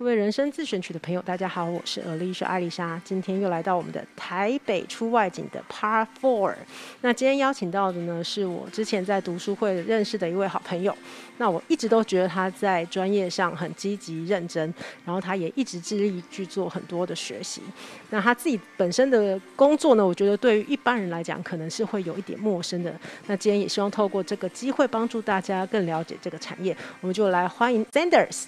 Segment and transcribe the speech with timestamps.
[0.00, 6.54] 各位人生自选曲的朋友，大家好，我是 Alicia 艾丽莎，今天又来到我们的台北出外景的 Part Four。
[7.02, 10.96] 那今天邀请到的呢，是我之前在读书会认识的一位好朋友。
[11.36, 14.72] 那我一直都觉得他在专业上很积极认真，
[15.04, 17.60] 然后他也一直致力去做很多的学习。
[18.08, 22.90] 那他自己本身的工作呢，我觉得对于一般人来讲，可能是会有一点陌生的。
[23.26, 26.74] 那今天也希望透过这个机会，帮助大家更了解这个产业。
[27.02, 28.44] 我们就来欢迎 Sanders。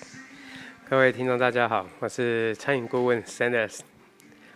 [0.92, 3.78] 各位听众，大家好，我是餐饮顾问 Sanders，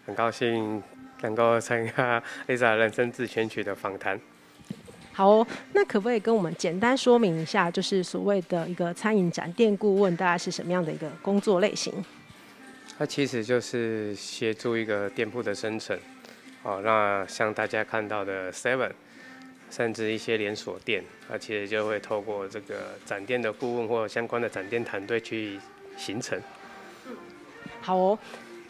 [0.05, 0.83] 很高兴
[1.23, 4.21] 能够参加 Lisa 人生自选曲的访谈。
[5.15, 12.05] 好哦，那可不可以跟我们简单说明一下，就是所谓的一个餐饮展店顾问，大概是什么样的一个工作类型？
[12.99, 15.99] 它其实就是协助一个店铺的生存，
[16.63, 18.91] 哦，那像大家看到的 Seven，
[19.71, 22.75] 甚至一些连锁店，它其实就会透过这个
[23.07, 25.59] 展店的顾问或相关的展店团队去。
[25.97, 26.41] 形成，
[27.81, 28.19] 好哦。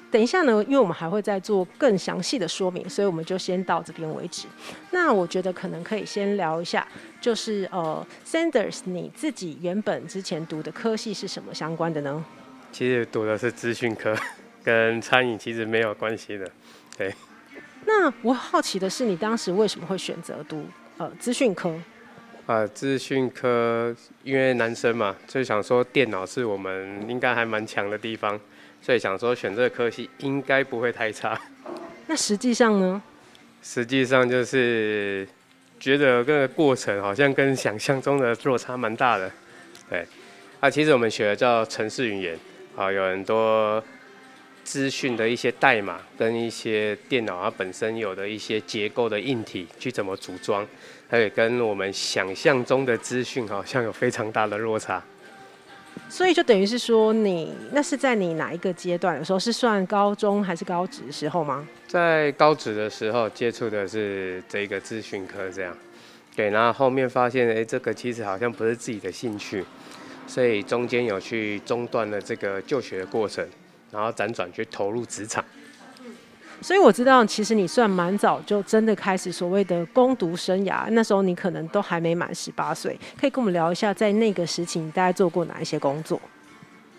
[0.08, 4.46] 等一下呢，因为我们还会再做更详细的说明，所以我们就先到这边为止。
[4.92, 6.86] 那我觉得可能可以先聊一下，
[7.20, 12.24] 就是呃，Sanders，你自己原本之前读的科系是什么相关的呢？
[12.70, 14.16] 其实读的是资讯科，
[14.62, 16.48] 跟餐饮其实没有关系的。
[16.97, 17.12] 对。
[17.84, 20.64] 那我好奇的是，你当时为什么会选择读
[20.98, 21.74] 呃资讯科？
[22.47, 28.38] 啊，资讯科因为男生嘛，所以想说电脑是我们应该还蛮强的地方，
[28.80, 31.36] 所以想说选这个科系应该不会太差。
[32.06, 33.03] 那实际上呢？
[33.62, 35.27] 实际上就是
[35.80, 39.28] 觉得这个过程好像跟想象中的落差蛮大的。
[39.91, 40.06] 对，
[40.60, 42.38] 啊，其实我们学的叫城市语言，
[42.77, 43.83] 啊，有很多
[44.67, 50.67] 资讯的一些代码跟一些电脑它本身有的一些结构的硬体去怎么组装。
[51.09, 55.00] 它也跟我们想象中的资讯好像有非常大的落差，
[56.09, 59.38] 所以就等于是说你，你那是在你哪一个阶段的时候？
[59.38, 61.65] 是算高中还是高职的时候吗？
[61.87, 65.78] 在高职的时候接触的是这个资讯科，这样，
[66.34, 69.65] 对，然后后面发现，哎，这个其实好像不是自己的兴趣，
[70.27, 73.47] 所以中间有去中断了这个就学的过程，
[73.97, 75.43] 然后辗转去投入职场。
[76.61, 80.87] 所以我知道，其实你算蛮早就真的开始所谓的攻读生涯。
[80.91, 86.21] 那时候你可能都还没满十八岁，可以跟我们聊一下，在那个时期你大概做过哪一些工作？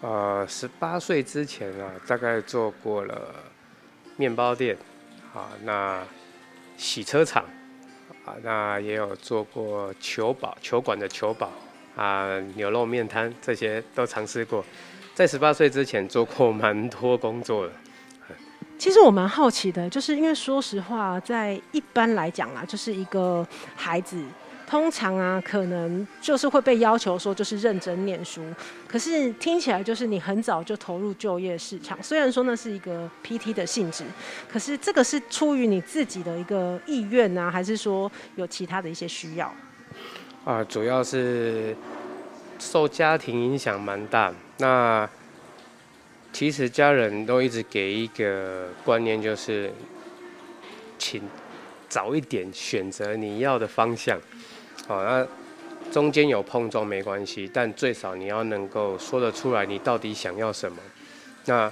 [0.01, 3.33] 呃，十八岁之前啊，大概做过了
[4.15, 4.77] 面包店，
[5.33, 6.03] 啊，那
[6.77, 7.43] 洗车场，
[8.25, 11.51] 啊，那也有做过球保球馆的球保，
[11.95, 14.63] 啊，牛肉面摊，这些都尝试过。
[15.17, 17.73] 在十八岁之前做过蛮多工作的。
[18.77, 23.43] 其实我蛮好奇的，就是因为说实话，在一般来讲啊，就是一个
[23.75, 24.23] 孩子，
[24.67, 28.43] 通常啊，可能就是会被要求说，就是认真念书。
[28.87, 34.03] 可是听起来就是你很早就投入就业市场，虽然说那是一个 PT 的性质，
[34.47, 39.51] 可是这个是出于你自己的一个意愿呢，还是说有其他的一些需要？
[40.45, 41.75] 啊，主要是
[42.59, 44.31] 受家庭影响蛮大。
[44.57, 45.09] 那
[46.33, 49.71] 其实家人都一直给一个观念，就是
[50.97, 51.21] 请
[51.87, 54.19] 早一点选择你要的方向。
[54.87, 55.27] 好，那
[55.91, 60.77] 中间有碰撞没关系，但最少你要能够说得出来你到底想要什么。
[61.45, 61.71] 那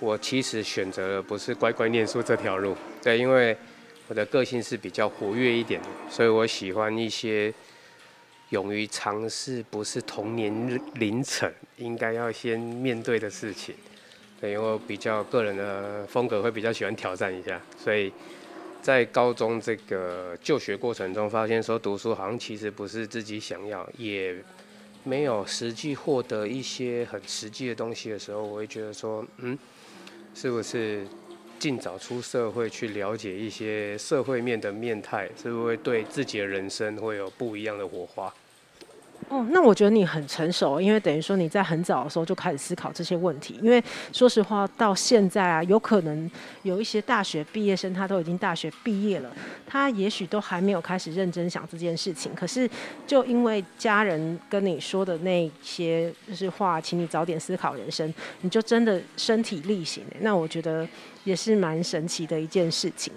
[0.00, 3.56] 我其实选择的不是乖乖念书这条路，对，因为
[4.08, 7.54] 我的个性是比较活跃一点的，所以我喜欢一些
[8.52, 13.74] 勇于尝试，不是同年龄层应该要先面对的事情。
[14.38, 18.12] 对，因为我比较个人的风格会比较喜欢挑战一下，所以
[18.82, 24.36] 在高中这个就学过程中，发现说读书好像其实不是自己想要，也
[25.02, 29.58] 没有实际获得一些很实际的东西的时候，我会觉得说，嗯，
[30.34, 31.06] 是不是
[31.58, 38.30] 尽早出社会去了解一些社会面的面态，是不是会对自己的人生会有不一样的火花？
[39.28, 43.58] 哦，那我觉得你很成熟，因为等于说你在很早的时候就开始思考这些问题。
[43.62, 43.82] 因为
[44.12, 46.30] 说实话，到现在啊，有可能
[46.62, 49.30] 有一些大学毕业生，他都已经大学毕业了，
[49.66, 52.34] 他也许都还没有开始认真想这件事情。
[52.34, 52.68] 可是，
[53.06, 60.04] 就因为家人跟你说的那些就是话，请你早点思考人生，你就真的身体力行。
[60.20, 60.86] 那我觉得。
[61.24, 63.12] 也是蛮神奇的一件事情，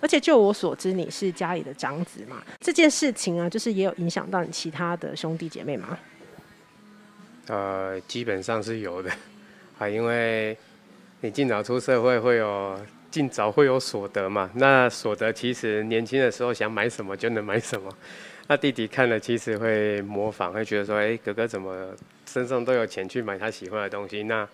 [0.00, 2.42] 而且就我所知，你是家里的长子嘛？
[2.60, 5.98] 这件事情啊，就是也有影响到你其他的兄弟姐妹吗？
[7.48, 9.10] 呃，基本上是有的
[9.78, 10.56] 啊，因为
[11.20, 12.78] 你尽早出社会，会有
[13.10, 14.50] 尽早会有所得嘛。
[14.54, 17.90] 那所得其实年轻的时候想买什么就能买什么。
[18.48, 21.94] 那弟弟看了其实会模仿，会觉得说，哎，哥哥怎么
[22.26, 24.24] 身上都有钱去买他喜欢的东西？
[24.24, 24.46] 那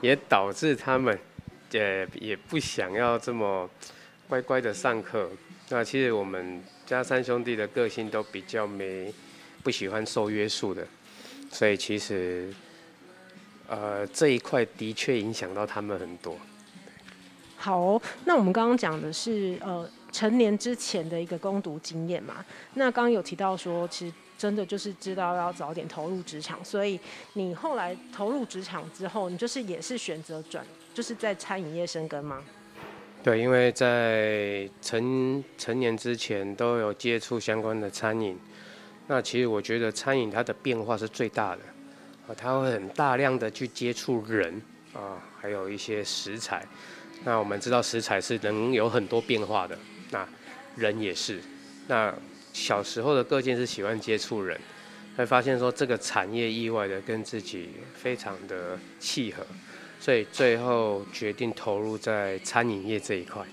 [0.00, 1.18] 也导致他们，
[1.72, 3.68] 呃，也不想要这么
[4.28, 5.30] 乖乖的上课。
[5.68, 9.12] 那其实我们家三兄弟的个性都比较没
[9.62, 10.84] 不喜欢受约束的，
[11.52, 12.52] 所以其实，
[13.68, 16.36] 呃，这一块的确影响到他们很多。
[17.56, 22.44] 好，那我们刚刚讲的是呃成年之前的一个攻读经验嘛。
[22.74, 26.98] 那刚刚有提到说，其实真的就是知道要早点投入职场，所以
[27.34, 30.64] 你后来投入职场之后，你就是也是选择转，
[30.94, 32.42] 就是在餐饮业生根吗？
[33.22, 38.38] 对，因为在成成年之前都有接触相关的餐饮。
[39.06, 41.62] 那其实我觉得餐饮它的变化是最大的，
[42.26, 44.62] 啊，它会很大量的去接触人
[44.94, 46.64] 啊，还有一些食材。
[47.24, 49.78] 那我们知道食材是能有很多变化的，
[50.10, 50.26] 那
[50.76, 51.40] 人也是。
[51.88, 52.14] 那
[52.52, 54.58] 小时候的个性是喜欢接触人，
[55.16, 59.44] 会发现说这个产业意外的跟自己非常的契合，
[60.00, 63.44] 所以最后决定投入在餐饮业这一块。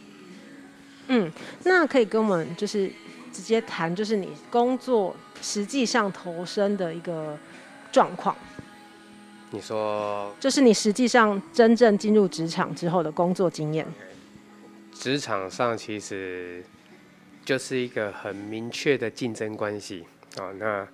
[1.09, 1.31] 嗯，
[1.63, 2.91] 那可以跟我们就是
[3.31, 7.37] 直接谈，就是你工作实际上投身的一个
[7.91, 8.35] 状况。
[9.51, 13.85] 你说，就是你实际上真正进入职场之后的工作经验。
[14.93, 16.63] 职场上其实
[17.45, 20.05] 就是一个很明确的竞争关系
[20.37, 20.51] 啊。
[20.57, 20.85] 那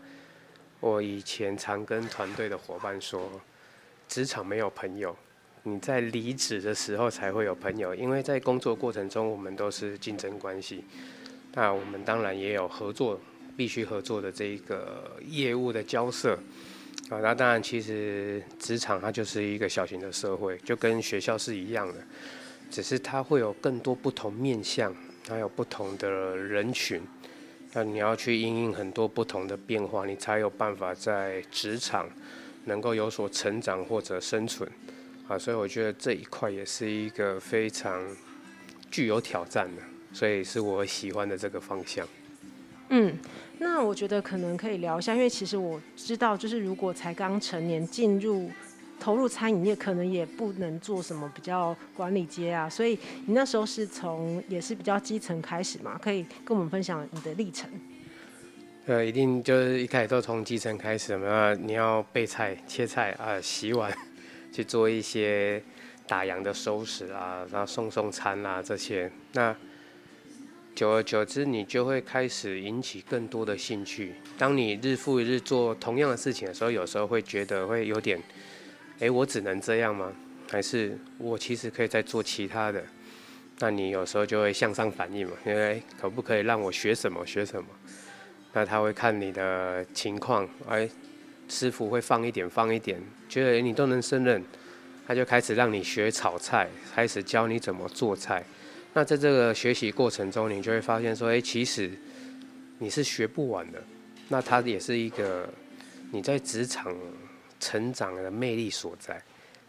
[0.80, 3.28] 我以前常跟团队的伙伴说，
[4.08, 5.16] 职场没有朋友，
[5.64, 10.84] 你在离职的时候才会有朋友，因为在工作过程中我们都是竞争关系。
[11.54, 13.20] 那我们当然也有合作，
[13.56, 16.38] 必须合作的这一个业务的交涉。
[17.10, 21.96] 啊，那当然，其实职场它就是一个小型的社会，就跟学校是一样的，
[22.70, 24.94] 只是它会有更多不同面向，
[25.26, 27.02] 它有不同的人群，
[27.74, 32.10] 那你要去因应很多不同的变化，你才有办法在职场
[32.66, 34.70] 能够有所成长或者生存。
[35.28, 38.02] 啊，所以我觉得这一块也是一个非常
[38.92, 39.82] 具有挑战的，
[40.12, 42.08] 所以是我喜欢的这个方向。
[42.90, 43.18] 嗯。
[43.60, 48.52] 那我觉得可能可以聊一下，因为其实我知道，就是如果才刚成年进入
[49.00, 57.70] 投入餐饮业，可能也不能做什么比较管理阶啊，所以你那时候是从也是比较基层开始嘛，可以跟我们分享你的历程。
[58.88, 63.96] 呃，一定就是一开始都从基层开始嘛，你要备菜、切菜啊、洗碗，
[64.54, 65.62] 去做一些
[66.08, 69.54] 打烊的收拾啊，然后送送餐啊这些，那。
[70.76, 74.16] 久而久之，你就会开始引起更多的兴趣。
[74.40, 78.20] 当你日复一日做同样的事情的时候，有时候会觉得会有点，
[79.00, 80.12] 哎，我只能这样吗？
[80.50, 82.84] 还是我其实可以再做其他的？
[83.60, 87.70] 那你有时候就会向上反映嘛，因为可不可以让我学什么学什么？
[88.52, 90.90] 那他会看你的情况，哎，
[91.54, 94.44] 师傅会放一点放一点，觉得你都能胜任，
[95.06, 98.44] 他就开始让你学炒菜，开始教你怎么做菜。
[98.96, 101.92] 那在这个学习过程中，你就会发现说，哎，其实
[102.80, 103.80] 你是学不完的。
[104.30, 105.48] 那它也是一个
[106.12, 106.92] 你在职场
[107.60, 109.22] 成长的魅力所在。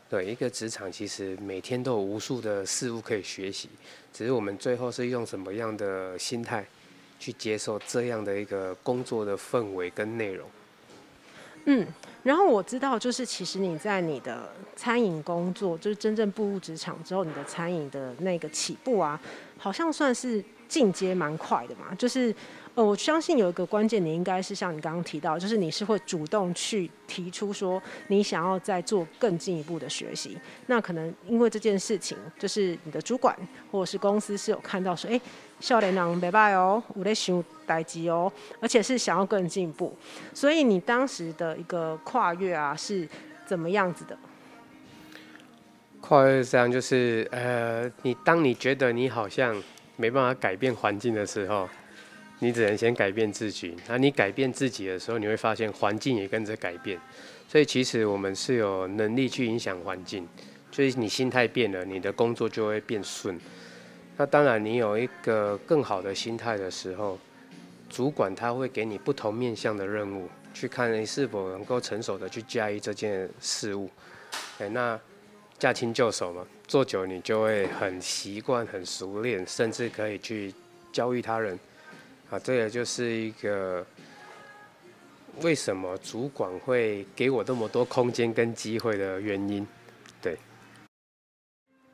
[0.09, 3.69] 对，一个职场其实每天都有无数的事物可以学习，
[4.11, 6.65] 只是我们最后是用什么样的心态
[7.19, 10.49] 去接受这样的一个工作的氛围跟内容。
[11.65, 11.87] 嗯，
[12.23, 19.21] 然后我知道，就是其实你在你的餐饮工作，就是真正步入职场之后，你的餐饮的那个起步啊，
[19.59, 22.35] 好像算是进阶蛮快的嘛，就是。
[22.77, 30.37] 呃，我相信有一个关键，你应该是像你刚刚提到，就是你是会主动去提出说你想要再做更进一步的学习。
[30.67, 33.37] 那可能因为这件事情，就是你的主管
[33.71, 35.21] 或者是公司是有看到说，哎，
[35.61, 39.97] 少年郎没拜哦，我在想代志哦，而且是想要更进步。
[40.35, 43.09] 所以你当时的一个跨越啊，是
[43.47, 44.19] 怎么样子的？
[46.01, 49.55] 跨越是这样，就是呃，你当你觉得你好像
[49.95, 51.69] 没办法改变环境的时候。
[52.45, 57.01] 你只能先改变自己，那你改变自己的时候，你会发现环境也跟着改变。
[57.49, 60.29] 所以其实我们是有能力去影响环境，
[60.71, 63.41] 所以你心态变了，你的工作就会变顺。
[64.19, 67.19] 那当然，你有一个更好的心态的时候，
[67.89, 73.89] 主管他会给你不同面向的任务，去看你是否能够成熟的去驾驭这件事物。
[74.59, 75.01] 哎，那
[75.59, 80.53] 驾轻就熟嘛，做久你就会很习惯、很熟练，甚至可以去
[80.93, 81.59] 教育他人。
[82.31, 83.85] 啊，这也就是一个
[85.43, 89.67] 为什么主管会给我那么多空间跟机会的原因，
[90.21, 90.37] 对。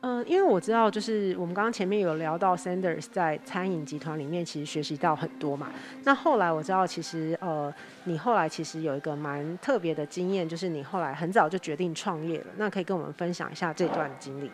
[0.03, 5.71] 嗯，因为我知道，就是我们刚刚前面有聊到，Sanders 在餐饮集团里面其实学习到很多嘛。
[6.05, 7.71] 那后来我知道，其实呃，
[8.05, 12.47] 你后来其实有一个蛮特别的经验，就是你后来很早就决定创业了。
[12.57, 14.51] 那可以跟我们分享一下这段经历？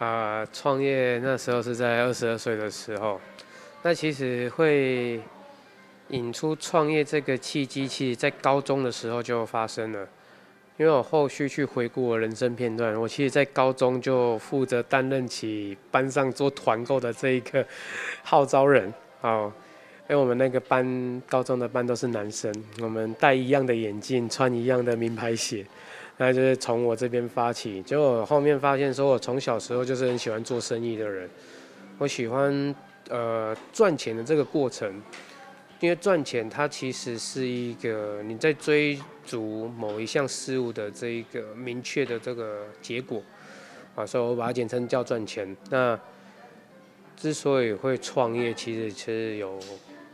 [0.00, 3.20] 啊，创业那时候是在二十二岁的时候。
[3.82, 5.20] 那其实会
[6.08, 10.06] 引出创业这个契机，其实在高中的时候就发生了。
[10.76, 17.64] 因为我后续去回顾我人生片段，我其实，在高中就负责担任起班上做团购的这一个
[18.24, 19.52] 号召人哦。
[20.08, 25.64] 因为我们那个班高中的班都是男生，我们戴一样的眼镜，穿一样的名牌鞋，
[26.16, 27.80] 那就是从我这边发起。
[27.82, 31.30] 结果后面发现，说我从小时候就是很喜欢做生意的人，
[31.98, 32.74] 我喜欢
[33.10, 35.02] 呃赚钱的这个过程。
[35.80, 43.22] 因为赚钱，它其实是一个你在追逐某一项事物的这一个明确的这个结果
[43.94, 45.56] 啊，所以我把它简称叫赚钱。
[45.70, 45.98] 那
[47.16, 49.58] 之所以会创业，其实其实有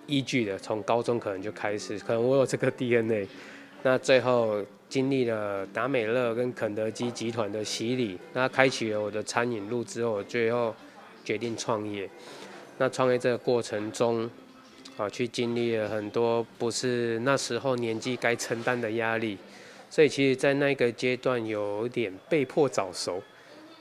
[0.06, 3.26] 依据的，从高中可能就开始，可能我有这个 DNA。
[3.82, 10.72] 那最后经历了达美乐跟肯德基集团的洗礼，那开启了我的餐饮路之后，最后
[11.24, 12.08] 决定创业。
[12.78, 14.30] 那创业这个过程中，
[14.96, 19.38] 啊，去经历了很多不是那时候年纪该承担的压力，
[19.88, 23.22] 所以其实，在那个阶段有点被迫早熟，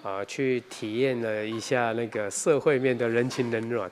[0.01, 3.91] 啊，去体验了一下那个社会面的人情冷暖，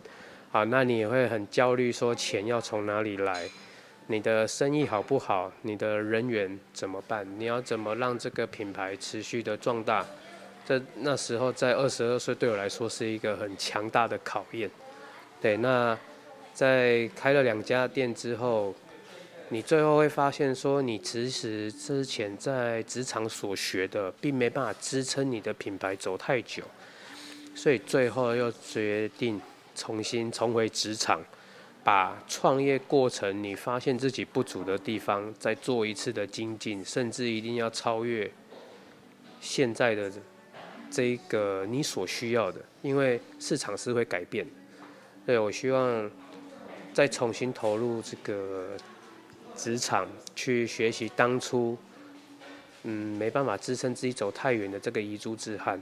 [0.51, 3.47] 啊，那你也会很焦虑，说钱要从哪里来？
[4.07, 5.51] 你的生意好不好？
[5.61, 7.25] 你的人员怎么办？
[7.37, 10.05] 你要怎么让这个品牌持续的壮大？
[10.65, 14.69] 这那时候在二十二岁对我来说是一个很强大的考验，
[15.43, 15.95] 对，那。
[16.53, 18.75] 在开了两家店之后，
[19.49, 26.61] 你最后会发现说，你其实之前在职场所学的，并没办法支撑你的品牌走太久，
[27.55, 29.41] 所以最后又决定
[29.73, 31.19] 重新重回职场，
[31.83, 38.29] 把创业过程你发现自己不足的地方再做一次的精进，甚至一定要超越
[39.41, 40.11] 现在的
[40.91, 44.45] 这个你所需要的，因为市场是会改变。
[45.25, 46.09] 对，我希望。
[46.93, 48.67] 再重新投入这个
[49.55, 51.75] 职场去学习当初，
[52.83, 55.81] 嗯，没办法支撑自己走太远的这个遗珠之憾。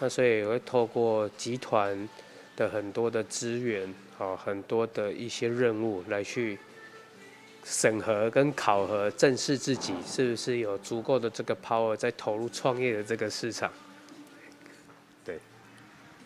[0.00, 2.08] 那所以也会透过集团
[2.56, 6.58] 的很多的资源，啊，很多的一些任务来去
[7.62, 13.70] 审核跟考核，正视自己是不是有足够的这个 power 在投入创业的这个市场。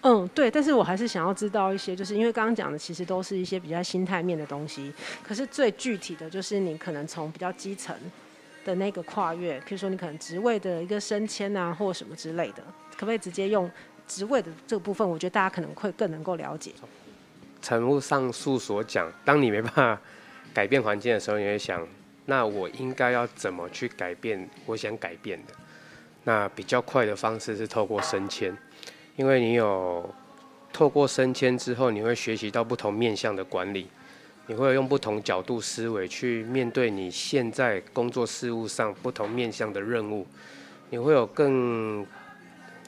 [0.07, 4.93] 嗯，对，但是我还是想要知道一些，就是因为刚刚讲的其实都是一些比较心态面的东西，
[5.23, 7.97] 可是最具体的就是你可能从比较基层
[8.67, 13.71] 的那个跨越，譬如说你可能职位的一个升迁啊，或什么之类的，可不可以直接用
[14.07, 15.09] 职位的这个部分？
[15.09, 16.71] 我觉得大家可能会更能够了解。
[17.63, 20.01] 诚如上述所讲，当你没办法
[20.53, 21.89] 改变环境的时候，你会想，
[22.27, 25.55] 那我应该要怎么去改变我想改变的？
[26.25, 28.55] 那比较快的方式是透过升迁。
[29.17, 30.13] 因为你有
[30.73, 33.87] 透过升迁之后，你会学习到不同面向的管理，
[34.49, 40.27] 你会用不同角度思维去面对你现在工作事务上不同面向的任务，
[40.91, 42.05] 你会有更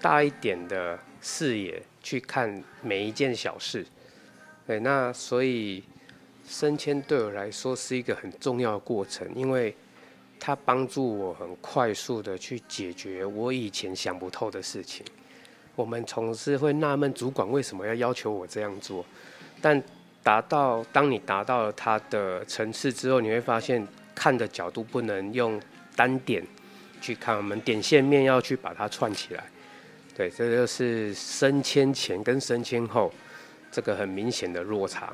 [0.00, 3.86] 大一点的视野去看每一件小事。
[4.66, 5.84] 对，那所以
[6.44, 9.72] 升迁对我来说是一个很重要的过程，因为
[10.40, 15.06] 它帮助我很快速的去解决我以前想不透的事情。
[15.76, 19.04] 我们总是会纳闷，主管为什么要要求我这样做？
[19.60, 19.80] 但
[20.22, 25.60] 达到当你达到了他的层次之后，你会发现看的角度不能用
[25.94, 26.42] 单点
[27.00, 29.44] 去看，我们点线面要去把它串起来。
[30.16, 33.12] 对，这就是升迁前跟升迁后
[33.70, 35.12] 这个很明显的落差。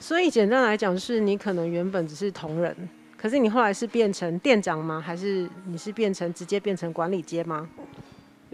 [0.00, 2.76] 所以简单来讲，是你可能原本只是同仁，
[3.16, 5.00] 可是你后来是变成店长吗？
[5.00, 7.68] 还是你是变成直接变成管理阶吗？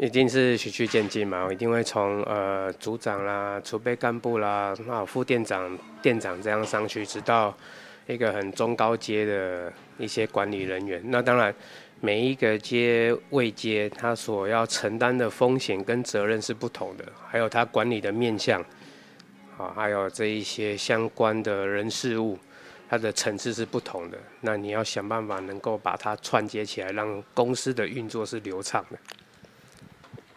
[0.01, 7.55] 一定是循序渐进嘛，我一定会从呃组长啦、储备干部啦、啊副店长、店长这样上去，直到
[8.07, 11.03] 一个很中高阶的一些管理人员。
[11.05, 11.55] 那当然，
[12.01, 18.59] 每一个阶位阶，他所要承担的风险跟责任是不同的，还有他管理的面向，
[19.59, 22.39] 啊，还有这一些相关的人事物，
[22.89, 24.17] 它的层次是不同的。
[24.41, 28.99] 那你要想办法能够把它串接起来，让公司的运作是流畅的。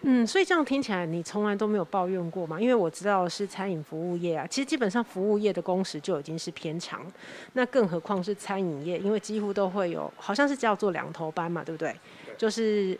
[0.05, 2.59] 嗯，所以这样听起来，你从来都没有抱怨过嘛？
[2.59, 7.05] 因为我知道是餐饮服务业啊，其实基本上服务业的工时就已经是偏长，
[7.53, 11.95] 那更何况是餐饮业，因为几乎都会有，好像是叫做两头班嘛，对不对？
[12.37, 12.99] 就是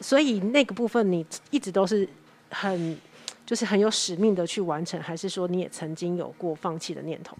[0.00, 2.08] 所以那个部分你一直都是
[2.50, 2.98] 很
[3.46, 7.36] 就是很有使命的去完成，还是说你也曾经有过放弃的念头？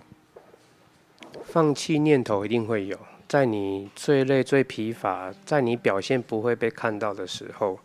[1.43, 7.81] 放弃念头一定会有，在你最累、最疲乏，在你表现不会被看到的时候，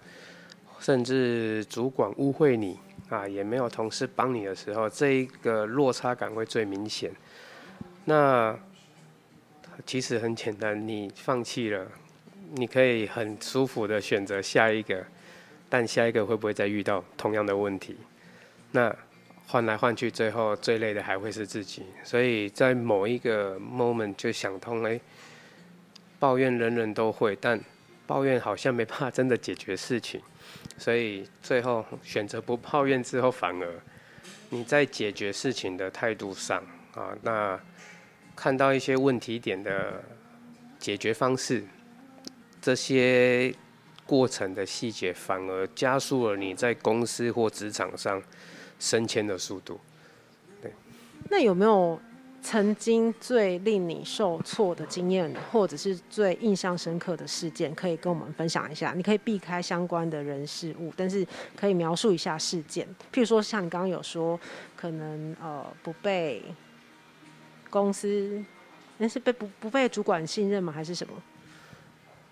[0.80, 2.80] 甚至主管误会你
[3.10, 7.12] 啊，也没有同事帮你的时候，这一个落差感会最明显。
[8.06, 8.58] 那
[9.86, 11.86] 其实很简单，你放弃了，
[12.56, 15.06] 你可以很舒服的选择下一个，
[15.70, 17.96] 但下一个会不会再遇到同样的问题？
[18.72, 18.94] 那
[19.48, 21.84] 换来换去，最后最累的还会是自己。
[22.04, 25.00] 所以在某一个 moment 就想通了，
[26.20, 27.60] 抱怨人人都会，但
[28.06, 30.22] 抱怨好像没办法真的解决事情。
[30.78, 33.68] 所以最后选择不抱怨之后，反而
[34.50, 36.64] 你在解决事情的态度上
[36.94, 37.60] 啊，那。
[38.40, 40.00] 看到一些问题点的
[40.78, 41.64] 解决方式，
[42.62, 43.52] 这些
[44.06, 48.22] 过程的细节反而加速了你在公司或职场上
[48.78, 49.80] 升迁的速度。
[50.62, 50.72] 对，
[51.32, 52.00] 那有没有
[52.48, 58.94] 曾经最令你受挫的经验，或者是最印象深刻的事件，可以跟我们分享一下？
[58.96, 61.28] 你可以避开相关的人事物，但是
[61.58, 62.88] 可以描述一下事件。
[63.12, 64.40] 譬如说，像你刚刚有说，
[64.78, 66.42] 可能呃不被。
[67.70, 68.42] 公司
[68.98, 70.72] 那是被不不被主管信任吗？
[70.72, 71.14] 还是什么？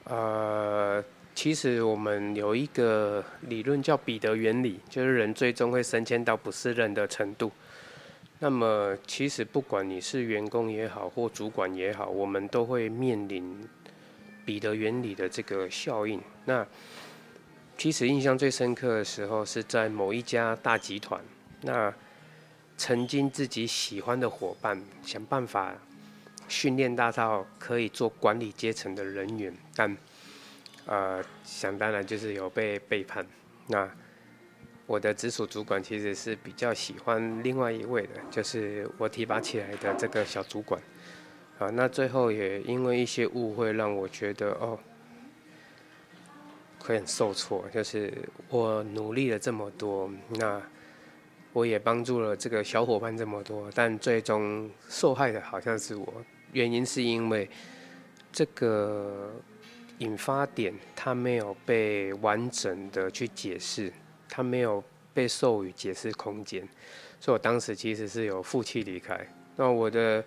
[0.06, 1.04] 呃，
[1.36, 7.52] 其实我们有一个理论叫彼得原理，就是人最终会升迁到不是人的程度。
[8.40, 13.68] 那么，其实不管你是员工也好，或主管也好，我们都会面临
[14.46, 16.22] 彼得原理的这个效应。
[16.44, 16.66] 那
[17.78, 21.20] 其实印象最深刻的时候是在某一家大集团。
[21.62, 21.92] 那
[22.78, 25.74] 曾经自己喜欢的伙伴，想办法
[26.48, 29.98] 训练大到可以做管理阶层的人员，但
[30.86, 33.26] 呃，想当然就是有被背叛。
[33.68, 33.90] 那
[34.86, 40.82] 我的直属主管其实是比较喜欢另外一位的，就是我提拔起来的这个小主管。
[41.60, 44.80] 啊，那最后也因为一些误会，让我觉得哦，
[46.80, 47.66] 会很受挫。
[47.74, 48.14] 就是
[48.50, 50.62] 我努力了这么多，那。
[51.54, 56.14] 我也帮助了这个小伙伴这么多，但最终受害的好像是我。
[56.52, 57.50] 原因是因为
[58.30, 59.32] 这个
[60.00, 63.90] 引发点它没有被完整的去解释，
[64.30, 64.84] 他没有
[65.14, 66.68] 被授予解释空间，
[67.20, 69.20] 所以我当时其实是有负气离开。
[69.56, 70.24] 那我的，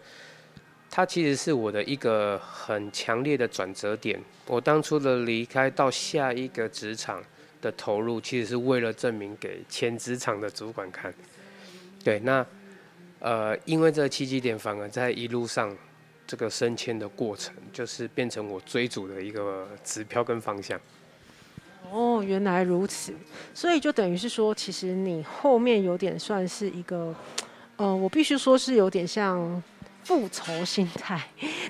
[0.90, 4.20] 它其实是我的一个很强烈的转折点。
[4.46, 7.22] 我当初的离开到下一个职场。
[7.61, 11.12] 的投入其实是为了证明给前职场的主管看，
[12.04, 12.46] 对，那
[13.18, 15.76] 呃，因为这个契机点，反而在一路上
[16.24, 20.80] 这个升迁的过程，就是变成我追逐的一个指标跟方向。
[21.92, 23.12] 哦，原来如此，
[23.55, 27.14] 所以就等于是说，其实你后面有点算是一个，
[27.77, 29.62] 呃，我必须说是有点像。
[30.05, 31.22] 复仇心态，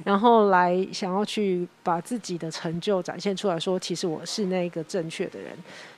[0.04, 5.50] 然后来想要去把自己的成就展现出来，说其实我是那个正确的人，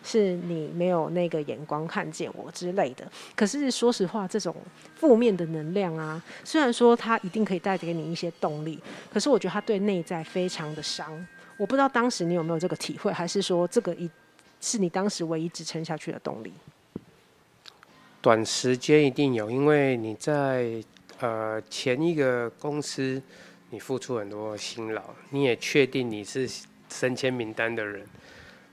[0.03, 3.07] 是你没有那个眼光看见我之类的。
[3.37, 4.57] 可是说实话，这种
[4.95, 8.81] 负面的能量啊，虽然说它一定可以带给你一些动力，
[9.13, 11.27] 可是我觉得它对内在非常的伤。
[11.61, 14.11] 我不知道当时你有没有这个体会，还是说这个一
[14.63, 16.55] 是你当时唯一支撑下去的动力？
[18.23, 20.83] 短时间一定有，因为你在。
[21.19, 23.23] 呃，前一个公司，
[23.69, 26.49] 你付出很多辛劳，你也确定你是
[26.89, 28.07] 升迁名单的人，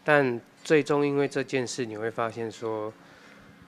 [0.01, 2.93] 但最终因为这件事，你会发现说，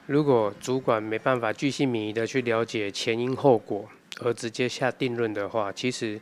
[0.06, 3.86] 如果主管没办法巨细靡遗的去了解前因后果，
[4.22, 6.18] 而直接下定论的话，其实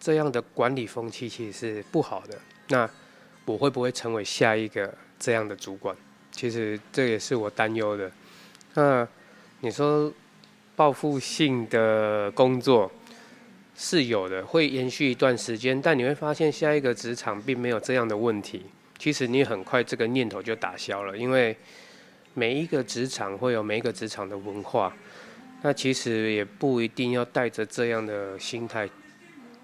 [0.00, 2.36] 这样的管理风气其实是不好的。
[2.68, 2.90] 那
[3.44, 5.94] 我会不会成为下一个这样的主管？
[6.32, 8.10] 其实这也是我担忧的。
[8.74, 9.06] 那
[9.60, 10.12] 你说？
[10.76, 12.90] 报复性的工作
[13.76, 18.64] 是有的，会延续一段时间，但你会发现下一个职场并没有这样的问题。
[18.96, 21.54] 其实你很快这个念头就打消了，因为
[22.32, 24.96] 每一个职场会有每一个职场的文化，
[25.60, 28.88] 那其实也不一定要带着这样的心态。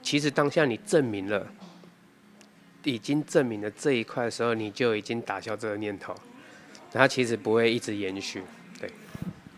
[0.06, 1.44] 其实当下你证明了，
[2.84, 6.14] 已经证明了这一块的时候，你就已经打消这个念头，
[6.92, 8.40] 然后其实不会一直延续。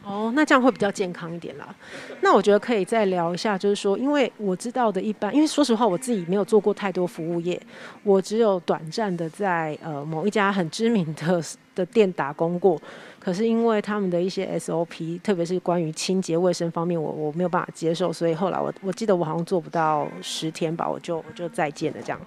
[0.08, 1.74] 哦，那这样会比较健康一点啦。
[2.22, 7.60] 那我觉得可以再聊一下，就是说，因为我知道的一般，因为说实话，我自己没有做过太多服务业，
[8.02, 11.44] 我只有短暂的在呃某一家很知名的
[11.74, 12.80] 的店打工过。
[13.20, 22.18] 可是因为他们的一些 SOP，特别是关于清洁卫生方面，我我没有办法接受，所以后来我我记得我好像做不到十天吧，我就我就再见了这样。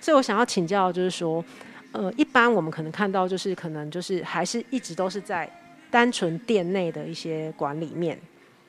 [0.00, 1.44] 所以我想要请教，就是说。
[1.92, 5.48] 呃，一般我们可能看到就是可能就是还是一直都是在
[5.96, 8.20] 单纯店内的一些管理面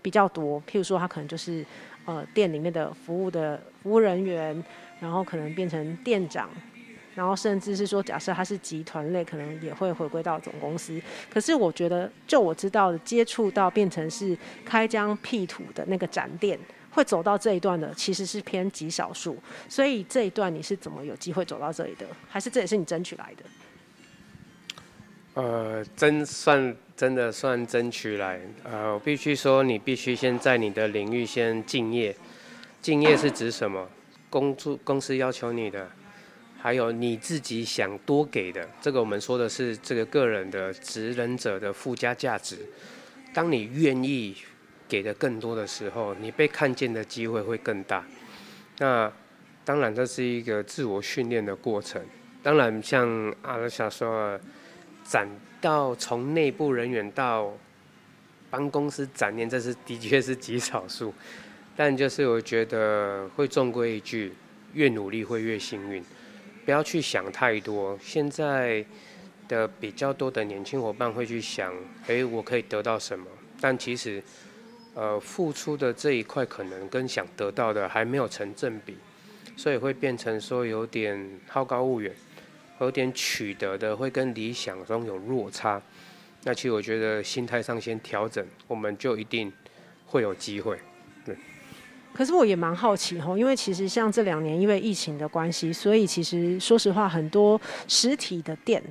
[0.02, 1.66] 比较多，譬如说他可能就是
[2.06, 4.64] 呃店里面的服务的服务人员，
[5.02, 6.50] 然后可能变成店长。
[7.14, 11.02] 然后甚至是说，假设他是集团类，可能也会回归到总公司。
[11.30, 16.58] 可是我觉得，就我知道的，接触到变成是开疆辟土的那个展店，
[16.92, 19.36] 会走到这一段的，其实是偏极少数。
[19.68, 22.08] 所以这一段你是怎么有机会走到这里的？
[22.30, 23.44] 还是这也是你争取来的？
[25.38, 28.42] 呃，真算真的算争取来。
[28.64, 32.16] 呃，我必须说，你必须先在你的领域先敬业。
[32.82, 33.88] 敬业是指什么？
[34.32, 35.88] 工作公司要求你的。
[36.60, 42.58] 还有你自己想多给的，这个我们说的是这个个人的职能者的附加价值。
[43.32, 44.36] 当你愿意
[44.90, 48.04] 给的更多的时候，你被看见的机会会更大。
[48.80, 49.10] 那
[49.64, 52.04] 当然这是一个自我训练的过程。
[52.42, 53.08] 当然像
[53.44, 54.38] 阿拉夏说，
[55.08, 55.28] 展
[55.62, 57.52] 到从内部人员到
[58.50, 61.14] 帮公司展店，这是的确是极少数。
[61.78, 64.34] 但就是我觉得会终归一句，
[64.74, 66.04] 越努力会越幸运。
[66.66, 67.98] 不要去想太多。
[68.02, 68.84] 现在
[69.48, 71.74] 的比较多的年轻伙伴会去想，
[72.08, 73.26] 诶，我可以得到什么？
[73.62, 74.22] 但其实，
[74.96, 78.98] 呃，付出的这一块可能跟想得到的还没有成正比，
[79.56, 82.14] 所以会变成说有点好高骛远，
[82.80, 85.82] 有点取得的会跟理想中有落差。
[86.44, 89.52] 那其实我觉得心态上先调整，我们就一定
[90.06, 90.80] 会有机会。
[91.26, 91.36] 对
[92.14, 98.82] 可是我也蛮好奇吼，因为其实像这两年因为疫情的关系，所以其实说实话，很多实体的店，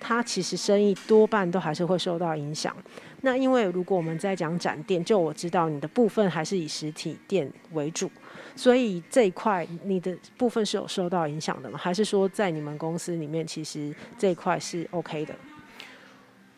[0.00, 2.74] 它其实生意多半都还是会受到影响。
[3.20, 8.10] 那因为如果我们在讲展店，就我知道你的部分还是以实体店为主，
[8.56, 11.78] 所以这一块你的部分是有受到影响的吗？
[11.78, 15.34] 还是说在你们公司里面，其实这一块是 OK 的？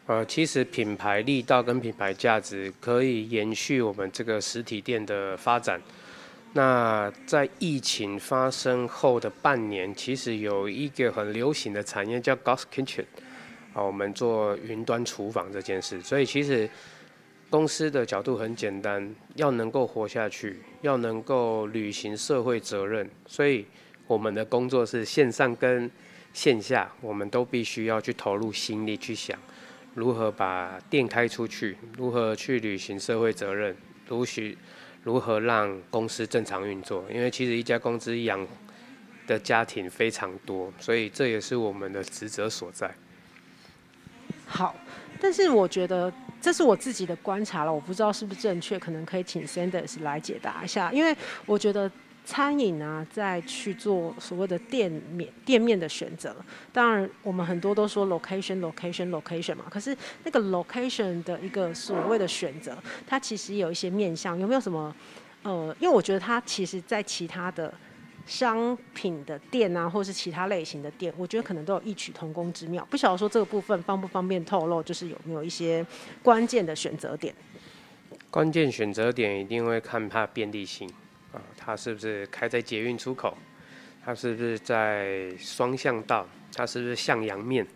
[0.07, 5.81] 呃，其实品牌力道跟品牌价值可以延续我们这个实体店的发展。
[6.53, 13.05] 那在疫情发生后的半年，其实有一个很流行的产业叫 Gos Kitchen
[13.75, 16.01] 啊，我们做云端厨房这件事。
[16.01, 16.71] 所以其实
[17.49, 23.09] 公司的角度很简单，要能够活下去，要能够履行社会责任。
[23.27, 23.67] 所以
[24.07, 25.91] 我们的工作是线上跟
[26.33, 29.39] 线下，我们都必须要去投入心力去想，
[29.95, 33.77] 如何把店开出去，如何去履行社会责任，
[34.09, 34.57] 如许。
[35.05, 37.05] 如何让公司正常运作？
[37.09, 38.45] 因为其实一家公司养
[39.25, 42.93] 的家庭非常多，所以这也是我们的职责所在。
[44.47, 44.75] 好，
[45.21, 50.93] 但是我觉得这是我自己的观察了，我不知道是不是正确，可能可以请 Sanders 来解答一下。
[50.93, 51.91] 因为我觉得。
[52.29, 56.35] 餐饮啊，在去做所谓的店面店面的选择，
[56.73, 62.77] 当然我们很多都说 location location location 嘛，可是那个 location 的一个所谓的选择，
[63.07, 64.93] 它其实有一些面向，有没有什么？
[65.45, 67.73] 呃，因为我觉得它其实在其他的
[68.27, 72.85] 商品的店啊，或是其他类型的店，我觉得可能都有异曲同工之妙。
[72.91, 75.87] 不晓得说这个部分方不方便透露，就是有没有一些
[76.23, 77.35] 关键的选择点？
[78.31, 80.89] 关键选择点一定会看它便利性
[81.33, 81.41] 啊。
[81.57, 83.37] 它是不是开在捷运出口？
[84.05, 86.27] 它是不是在双向道？
[86.55, 87.67] 它是不是向阳面？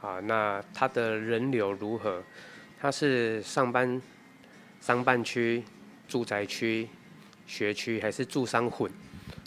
[0.00, 2.22] 啊，那它的人流如何？
[2.80, 4.00] 它是上班
[4.80, 5.62] 商办区、
[6.08, 6.88] 住宅区、
[7.46, 8.90] 学区还是住商混？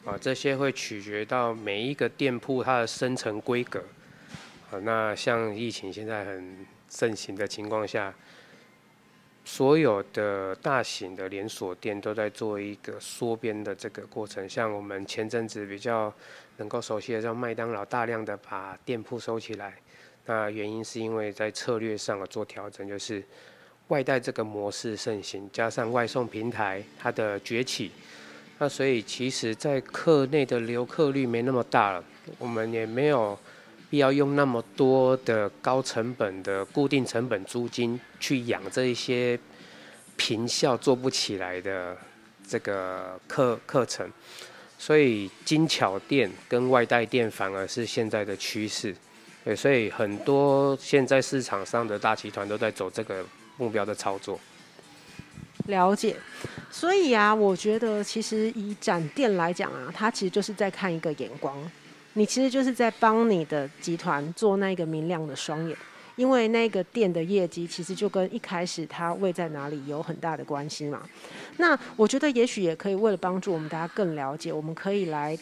[0.05, 3.83] 啊，这些会取决到每一个店铺它的生成规格。
[4.71, 8.13] 啊，那像疫情现在很盛行的情况下。
[9.45, 16.11] 所有的大型的连锁店都在做一个缩编的这个过程，像我们前阵子比较
[16.55, 19.73] 能够熟悉的，像麦当劳大量的把店铺收起来，
[20.25, 23.21] 那原因是因为在策略上做调整，就是
[23.89, 27.91] 外带这个模式盛行，加上外送平台它的崛起，
[28.63, 32.01] 那所以其实在课内的留客率没那么大了，
[32.39, 33.37] 我们也没有。
[33.89, 39.37] 必要用那么多的高成本的固定成本租金去养这一些
[40.17, 41.95] 平效做不起来的
[42.47, 44.11] 这个课课程，
[44.79, 48.95] 所以精巧店跟外带店反而是现在的趋势。
[49.45, 53.23] 对，所以很多现在市场上的大集团都在走这个
[53.57, 54.39] 目标的操作。
[55.67, 56.15] 了解，
[56.69, 61.57] 所以啊，我觉得其实以展店来讲啊，它其实就是在看一个眼光。
[62.15, 65.75] 你其实就是在帮你的集团做那个明亮的双眼，
[66.15, 71.01] 因为那个店的业绩其实就跟一开始它位在哪里有很大的关系嘛。
[71.57, 75.35] 那我觉得也许也可以为了帮助我们大家更了解，我们可以来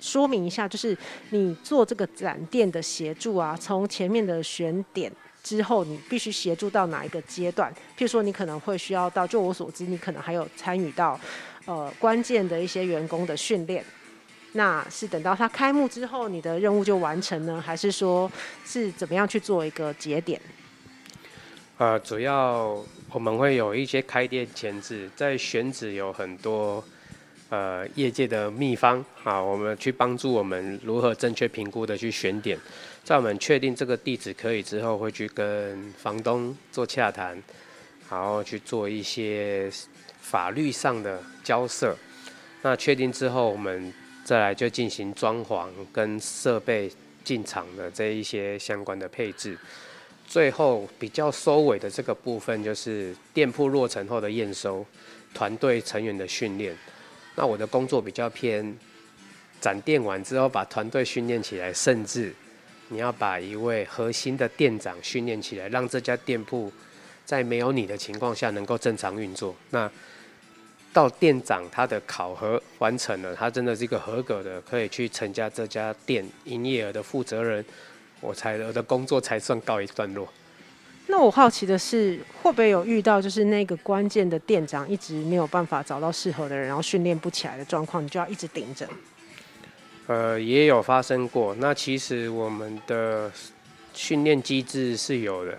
[0.00, 0.96] 说明一下，就是
[1.30, 7.72] 你做这个展店的协助啊，从前面的选点之后，你必须协助到哪一个阶段？
[7.96, 11.18] 譬如说，你可能会需要到，就我所知，你可能还有参与到
[11.64, 13.84] 呃关键的一些员工的训练。
[14.52, 18.30] 那是等到它开幕之后，你的任务就完成呢，还是说
[18.64, 20.40] 是怎么样去做一个节点？
[21.78, 22.78] 呃，主要
[23.10, 26.84] 我们会有一些开店前置，在选址有很多
[27.52, 32.58] 呃业界的秘方啊，我们去帮助我们如何正确评估的去选点，
[33.04, 37.36] 在我们确定这个地址可以之后，会去跟房东做洽谈，
[38.08, 39.70] 然后去做一些
[40.18, 41.94] 法律上的交涉。
[42.62, 43.92] 那确定之后，我们
[44.24, 46.90] 再来就进行装潢跟设备
[47.22, 49.58] 进场的这一些相关的配置，
[50.26, 54.86] 最后比较收尾的这个部分就是店铺落成后的验收，
[55.34, 56.74] 团队成员的训练。
[57.34, 58.76] 那我的工作比较偏
[59.60, 62.34] 展店完之后把团队训练起来，甚至
[62.88, 66.70] 你要把一位核心的店长训练起来，让这家店铺
[67.24, 69.56] 在没有你的情况下能够正常运作。
[69.70, 69.90] 那
[70.92, 77.64] 到店长他的考核完成了，他真的是一个合格的，可以去承加这家店营业额的负责人，
[78.20, 80.30] 我才我的工作才算告一段落。
[81.08, 88.88] 那我好奇的是，会不会有遇到就是那个关键的店长一直没有办法找到适合的人，然后训练不起来的状况，你就要一直顶着？
[90.06, 91.54] 呃，也有发生过。
[91.56, 93.30] 那其实我们的
[93.92, 95.58] 训练机制是有的。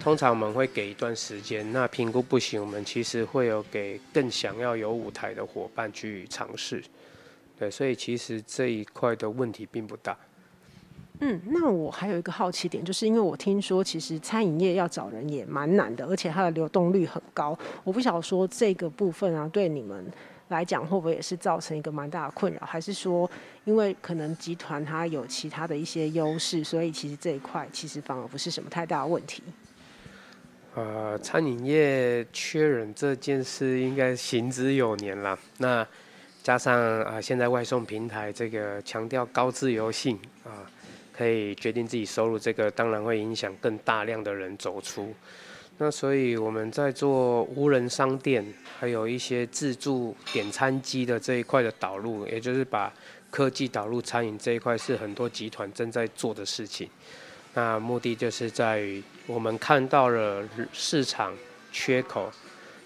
[0.00, 6.82] 通常我们会给一段时间，那评估不行，我们其实会有给更想要有舞台的伙伴去尝试。
[7.56, 10.16] 对，所以其实这一块的问题并不大。
[11.24, 17.56] 嗯，那我还有一个好奇点，就是因为我听说其实餐饮业要找人也蛮难的，而且它的流动率很高。
[17.84, 20.04] 我不晓得说这个部分啊，对你们
[20.48, 23.30] 来讲会不会也是造成一个蛮大的困扰，还是说
[23.64, 29.44] 因为可能集团它有其他的一些优势，所以其实这一块其实反而不是什么太大的问题。
[30.74, 35.38] 呃，餐饮业缺人这件事应该行之有年了。
[35.58, 35.86] 那
[36.42, 40.66] 加上啊、呃，现在外送平台这个强调高自由性啊、呃，
[41.12, 45.14] 可以决定自己收入，这个当然会影响更大量的人走出。
[45.78, 48.44] 那所以我们在做无人商店，
[48.78, 52.92] 还有一些自助点餐机的这一块的导入，也就是把
[53.30, 56.88] 科技导入餐饮这一块，是很多集团正在做的事情。
[57.54, 61.34] 那目的就是在于，我们看到了市场
[61.72, 62.30] 缺口，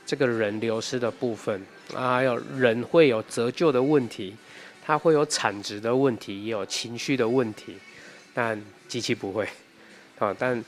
[0.06, 1.60] 这个人流失的部分
[1.94, 4.34] 啊，还有人会有折旧的问题，
[4.84, 7.76] 它会有产值的问题，也有情绪的问题，
[8.36, 9.48] 但机器不会
[10.20, 10.36] 啊。
[10.38, 10.62] 但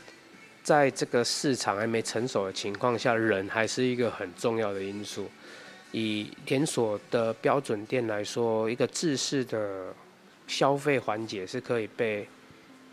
[0.65, 5.31] 在这个市场还没成熟的情况下，人还是一个很重要的因素。
[5.93, 9.95] 以连锁的标准店来说，一个制式的
[10.47, 12.27] 消费环节是可以被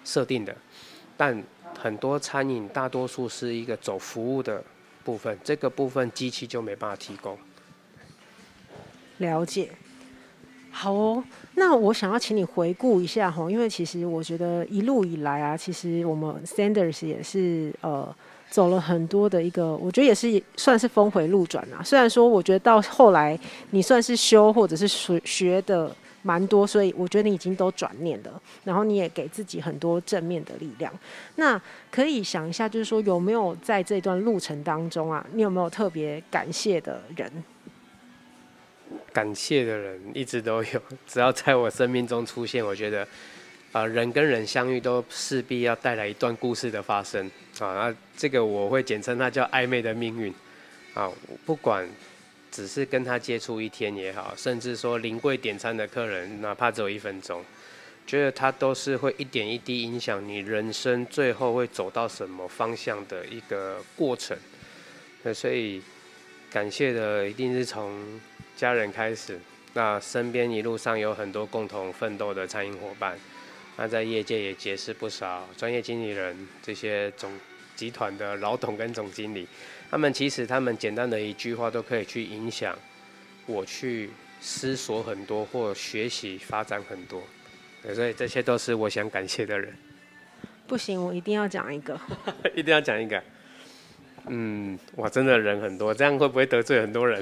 [0.04, 0.56] 设定的。
[1.18, 1.42] 但
[1.78, 4.64] 很多餐饮大多数是一个走服务的
[5.04, 7.38] 部分，这个部分机器就没办法提供。
[9.18, 9.72] 了解，
[10.76, 11.24] 好哦。
[11.54, 18.14] 那我想要请你回顾一下哈，因为其实我觉得一路以来啊，其实我们 Sanders 也是呃
[18.50, 21.82] 走了很多的一个，我觉得也是算是峰回路转啊。
[21.82, 25.96] 虽然说我觉得到后来你算是修或者是学学的。
[26.28, 30.92] 蛮多，所以我觉得你已经都转念了，然后你也给自己很多正面的力量。
[31.36, 31.62] 那
[31.92, 37.32] 可以想一下，就是说有没有在这段路程当中啊，你有没有特别感谢的人？
[39.16, 43.08] 感谢的人一直都有， 只要在我生命中出现，我觉得
[43.72, 47.26] 啊、人跟人相遇都势必要带来一段故事的发生
[47.60, 47.72] 啊。
[47.74, 50.34] 那这个我会简称它叫暧昧的命运
[50.94, 51.10] 啊，
[51.46, 51.88] 不管。
[52.52, 57.44] 只是跟他接触一天也好，甚至说临柜点餐的客人，哪怕只有一分钟，
[58.08, 64.38] 觉得他都是会一点一滴影响你人生最后会走到什么方向的一个过程。
[65.24, 65.82] 那所以
[66.50, 67.92] 感谢的一定是从
[68.56, 69.40] 家人开始，
[69.74, 73.18] 那身边一路上有很多共同奋斗的餐饮伙伴，
[73.76, 77.32] 那在业界也结识不少专业经理人，这些总
[77.76, 79.48] 集团的老董跟总经理。
[79.92, 82.78] 他们其实，他们简单的一句话都可以去影响
[83.46, 87.22] 我去思索很多，或学习发展很多。
[87.94, 89.76] 所以这些都是我想感谢的人。
[90.66, 92.00] 不行，我一定要讲一个。
[92.56, 93.22] 一定要讲一个。
[94.28, 97.22] 嗯，哇，真的人很多，这样会不会得罪很多人？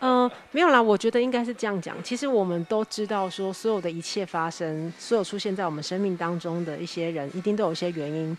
[0.00, 2.00] 嗯、没有啦，我觉得应该是这样讲。
[2.04, 8.36] 其实我们都知道，说所有的一切发生，所有出现在我们生命当中的一些人，一定都有一些原因。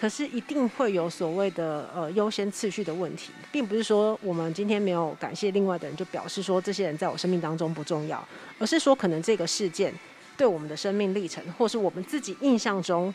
[0.00, 8.26] 可是一定会有所谓的呃优先次序的问题，并不是说我们今天没有感谢另外的人，就表示说这些人在我生命当中不重要，
[8.58, 9.94] 而是说可能这个事件
[10.36, 13.14] 对我们的生命历程，或是我们自己印象中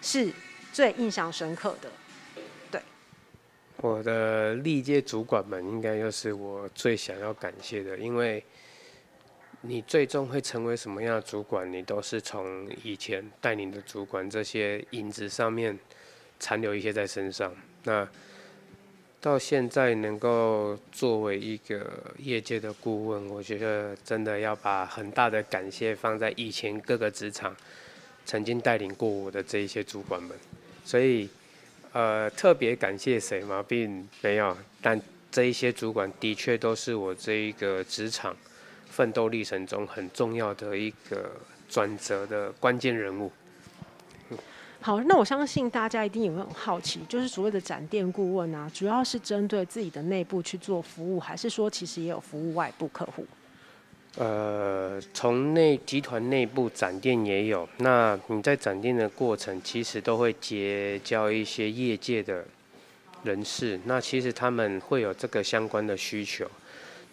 [0.00, 0.32] 是
[0.72, 1.90] 最印象深刻的。
[3.82, 8.44] 我的历届主管们，应该又是我最想要感谢的，因为
[9.62, 15.78] 你最终会成为什么样的主管，你都是从以前带领的主管这些影子上面
[16.38, 17.54] 残留一些在身上。
[17.84, 18.06] 那
[19.18, 27.56] 到现在能够作为一个业界的顾问，我觉得真的要把很大的感谢放在以前各个职场
[28.26, 30.36] 曾经带领过我的这一些主管们，
[30.84, 31.30] 所以。
[31.92, 33.64] 呃，特别感谢谁吗？
[33.66, 35.00] 并没有，但
[35.30, 38.36] 这一些主管的确都是我这一个职场
[38.88, 41.32] 奋斗历程中很重要的一个
[41.68, 43.30] 转折的关键人物。
[44.80, 53.26] 好，那我相信大家一定也会很好奇，就是所谓的展店顾问啊，主要是针对自己的内部去做服务，还是说其实也有服务外部客户？
[54.16, 57.66] 呃，从内集团内部展店也有。
[57.78, 62.44] 那你在展店的过程，其实都会结交一些业界的
[63.22, 63.78] 人士。
[63.84, 66.44] 那其实他们会有这个相关的需求，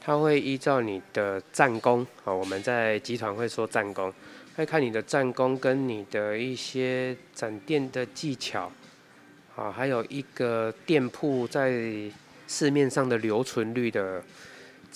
[0.02, 4.12] 他会依照你的战功啊，我们在集团会说战功，
[4.56, 8.72] 会看你的战功跟你的一些展店的技巧，
[9.56, 11.72] 啊，还有一个店铺在
[12.48, 14.24] 市面上的留存率的。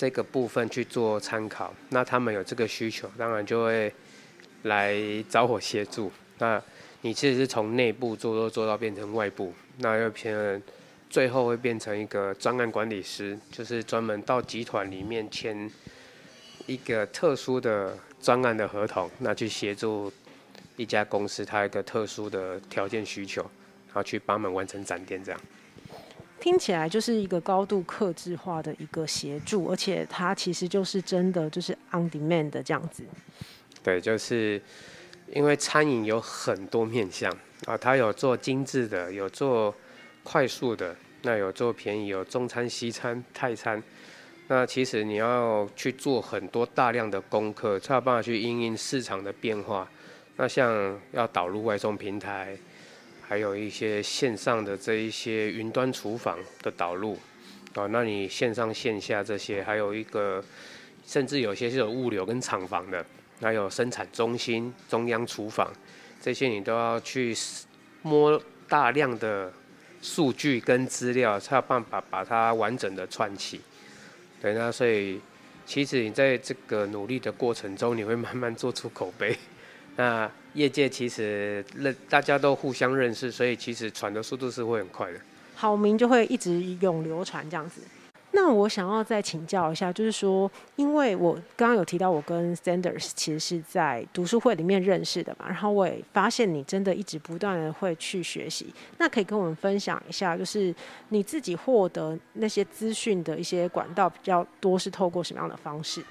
[0.01, 3.93] 这个部分去做参考，那他们有这个需求，当然就会
[4.63, 4.97] 来
[5.29, 6.11] 找我协助。
[6.39, 6.59] 那
[7.01, 10.59] 你其实是从内部做做做到变成外部，那又偏
[11.07, 15.69] 最后会变成一个专案管理师，就是专门到集团里面签
[16.65, 20.11] 一个特殊的专案的合同，那去协助
[20.77, 25.39] 一家公司它一个特殊的条件需求，然后去帮忙完成展店这样。
[26.41, 33.03] 听起来就是一个高度克制化的一个协助，而且它其实就是真的就是 on demand 的这样子。
[33.83, 34.59] 对，就是
[35.31, 37.31] 因为餐饮有很多面向
[37.65, 39.73] 啊，它有做精致的，有做
[40.23, 43.81] 快速的，那有做便宜，有中餐、西餐、泰餐。
[44.47, 49.87] 那其实你要去做很多大量的功课，才有办法去因应市场的变化。
[50.37, 52.57] 那像要导入外送平台。
[53.31, 57.17] 还有一些线上的这一些云端厨房的导入，
[57.75, 60.43] 哦，那你线上线下这些，还有一个，
[61.07, 63.05] 甚至有些是有物流跟厂房的，
[63.39, 65.71] 还有生产中心、中央厨房，
[66.19, 67.33] 这些你都要去
[68.01, 69.49] 摸大量的
[70.01, 73.61] 数据跟资料，才有办法把它完整的串起。
[74.41, 75.21] 对，那所以
[75.65, 79.33] 其实你在这个努力的过程中，你会慢慢做出口碑。
[79.95, 85.19] 那业界其实认大家都互相认识，所以其实传的速度是会很快的，
[85.55, 87.81] 好名就会一直永流传这样子。
[88.33, 98.73] 那我想要再请教一下，就是说，因为我刚刚有提到我跟 Sanders 其实是在读书会里面认识的嘛，然后我也发现你真的一直不断的会去学习。
[98.99, 100.73] 那可以跟我们分享一下，就是
[101.09, 106.01] 你自己获得那些资讯的一些管道比较多，是透过什么样的方式？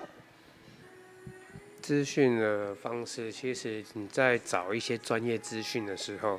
[1.80, 6.38] 资讯的方式，其实你在找一些专业资讯的时候，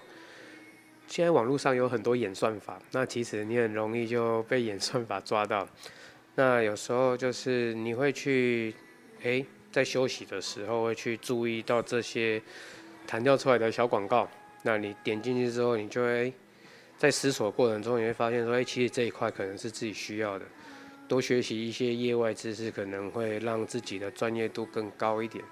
[1.07, 5.67] 现在网络上有很多演算法，那其实你很容易就被演算法抓到。
[6.35, 8.73] 那有时候就是你会去，
[9.23, 12.41] 诶，在休息的时候会去注意到这些
[13.05, 14.29] 弹跳出来的小广告，
[14.63, 16.31] 那你点进去之后，你就会
[16.97, 20.45] 在思索过程中，你会发现说，诶，其实这一块可能是自己需要的。
[21.11, 25.43] 多学习一些业外知识，可能会让自己的专业度更高一点。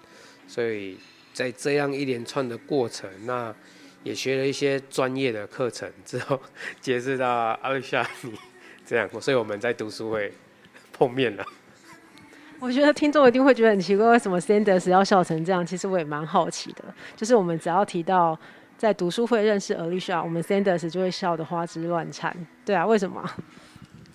[0.47, 0.97] 所以
[1.33, 3.53] 在这样一连串的过程，那
[4.03, 6.39] 也学了一些专业的课程之后，
[6.79, 7.29] 结识到
[7.61, 8.31] 阿丽莎你
[8.85, 10.31] 这样，所以我们在读书会
[10.93, 11.45] 碰面了。
[12.61, 15.65] 我觉得听众一定会觉得很奇怪，为什么 Sanders 要笑成这样？
[15.65, 16.85] 其实我也蛮好奇的。
[17.17, 18.39] 就是我们只要提到
[18.77, 22.33] 在读书会认识阿丽莎，我们 Sanders 就会笑得花枝乱颤。
[22.63, 23.29] 对啊，为什么？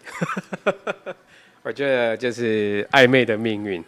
[1.65, 3.83] 我觉得就是暧昧的命运，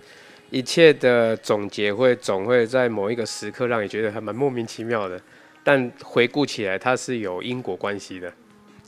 [0.48, 5.20] 一切的总结会总会在某一个时刻让你觉得还蛮莫名其妙的，
[5.62, 8.32] 但回顾起来它是有因果关系的，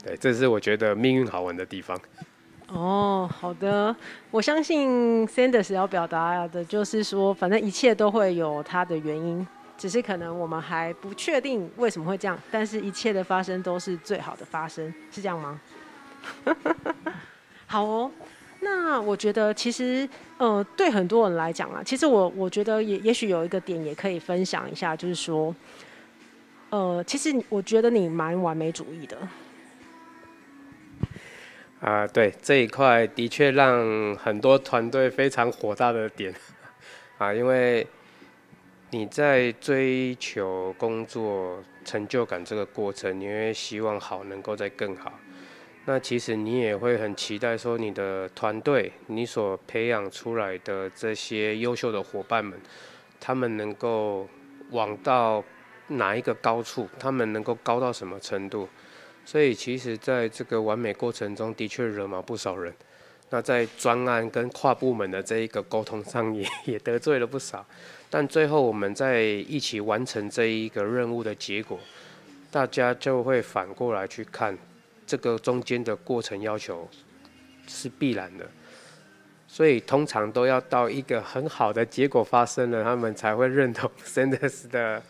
[0.03, 2.01] 对，这是我觉得命运好玩的地方。
[2.69, 3.95] 哦，好的，
[4.31, 15.61] 我相信 Sanders 要表达的就是说，反正一切都会有它的原因，只是可能我们还不确定为什么会这样，但是一切的发生都是最好的发生，是这样吗？
[17.69, 18.11] 好哦。
[18.61, 25.55] 那我觉得其实呃，对很多人来讲啊，其实我我觉得也也许有一个点也可以分享一下，就是说，
[26.71, 29.17] 呃，其实我觉得你蛮完美主义的。
[31.81, 36.35] 啊，对这一块的确让很多团队非常火大的点
[37.19, 37.87] 啊，因为
[38.91, 45.13] 你在追求工作成就感这个过程，你会希望好能够再更好。
[45.91, 52.61] 那其实你也会很期待说，你的团队，你所培养出来的这些优秀的伙伴们，
[53.19, 54.29] 他们能够
[54.73, 55.43] 往到
[55.87, 58.69] 哪一个高处，他们能够高到什么程度？
[59.25, 62.71] 所以其实，在这个完美过程中的确惹毛不少人。
[63.31, 67.65] 那在专案跟跨部门的这一个沟通上，也也得罪了不少。
[68.11, 71.81] 但最后我们在一起完成这一个任务的结果，
[72.51, 74.55] 大家就会反过来去看
[75.09, 76.89] 这个中间的过程要求
[77.67, 78.47] 是必然的。
[79.49, 85.03] 所以通常都要到一个很好的结果发生了，他们才会认同 Sanders 的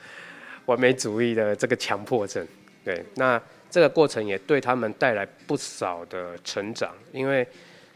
[0.64, 2.46] 完美主义的这个强迫症。
[2.82, 3.38] 对，那。
[3.70, 7.46] 这个过程也对他们带来不少的成长，因为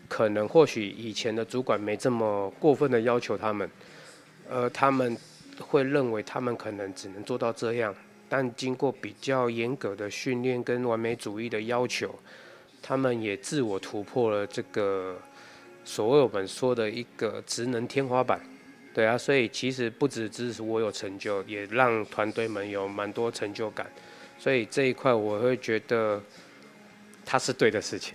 [0.07, 3.66] 可能或许以前的主管没这么过分的要求他们，
[4.50, 5.16] 呃，他们
[5.59, 7.94] 会认为他们可能只能做到这样，
[8.35, 12.18] 但经过比较严格的训练跟完美主义的要求，
[12.80, 15.20] 他们也自我突破了这个
[15.85, 18.41] 所谓我们说的一个职能天花板。
[18.95, 23.87] 对啊，所以其实不只只是我有成就，也让团队们有蛮多成就感。
[24.39, 26.18] 所以这一块我会觉得，
[27.26, 28.14] 他是对的事情。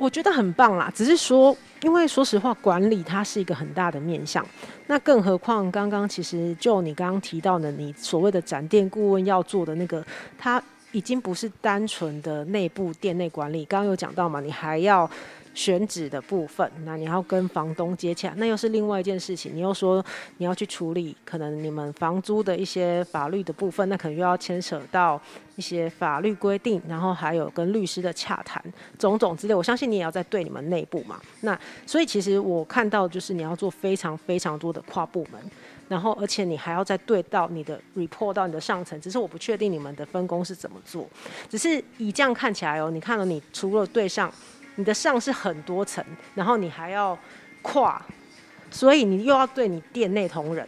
[0.00, 4.44] 我觉得很棒啦，只是说，因为说实话，管理它是一个很大的面向。
[4.86, 10.02] 那更何况，刚刚其实就你刚刚提到的，你所谓的展店顾问要做的那个，
[10.38, 10.60] 它
[10.92, 13.62] 已经不是单纯的内部店内管理。
[13.66, 15.08] 刚刚有讲到嘛，你还要。
[15.52, 19.52] 选址的部分，那你要跟房东接洽，那又是另外一件事情。
[19.54, 20.04] 你又说
[20.38, 25.20] 你要去处理可能你们房租的一些法律的部分，那可能又要牵扯到
[25.56, 28.62] 一些法律规定，然后还有跟律师的洽谈，
[28.98, 29.54] 种种之类。
[29.54, 31.20] 我相信你也要在对你们内部嘛。
[31.40, 35.40] 那所以其实我看到就是你要做非常非常多的跨部门，
[35.88, 38.98] 然后而且你还要再对到你的 report 到你的上层。
[39.00, 41.08] 只是我不确定你们的分工是怎么做。
[41.48, 44.32] 只是以这样看起来哦，你看到你除了对上。
[44.80, 46.02] 你的上是很多层，
[46.34, 47.16] 然后你还要
[47.60, 48.02] 跨，
[48.70, 50.66] 所以你又要对你店内同仁。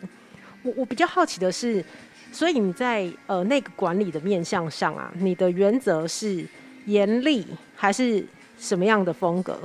[0.63, 1.83] 我我比较好奇的是，
[2.31, 6.47] 所以你在呃那个管理的面向上啊，你的原则是
[6.85, 8.23] 严厉还是
[8.59, 9.59] 什么样的风格？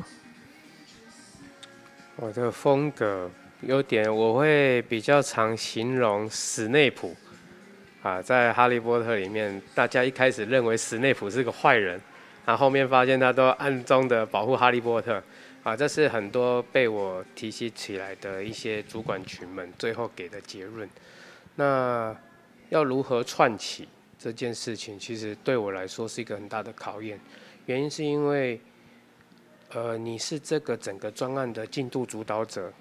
[2.16, 3.30] 我的风格
[3.60, 7.14] 有点，我会比较常形容史内普
[8.02, 12.00] 啊，在《哈利波特》里面，大家一开始认为史内普是个坏人。
[12.48, 15.22] 他后面发现他都暗中的保护哈利波特，
[15.64, 20.90] 啊，这是很多被我提携起来的一些主管群们最后给的结论。
[21.56, 22.16] 那
[22.70, 23.86] 要如何串起
[24.18, 27.20] 这件事情，其实对我来说是一个很大的考验。
[27.66, 28.62] 原因是因为，
[29.74, 32.72] 呃，你是这个整个专案的进度主导者，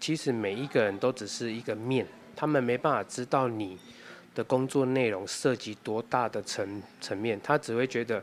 [0.00, 2.04] 其实每一个人都只是一个面，
[2.34, 3.78] 他们没办法知道你
[4.34, 8.20] 的工作内容涉及多大的层层面，他只会觉得。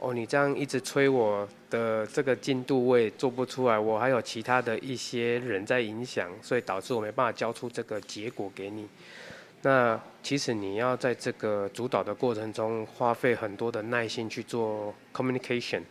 [0.00, 3.76] 哦，你这样一直催我的这个进度，我也做不出来。
[3.76, 8.88] 我还有其他的一些人在影响，所以导致我没办法交出这个结果给你。
[9.62, 15.82] 那其实你要在这个主导的过程中，花费很多的耐心去做 communication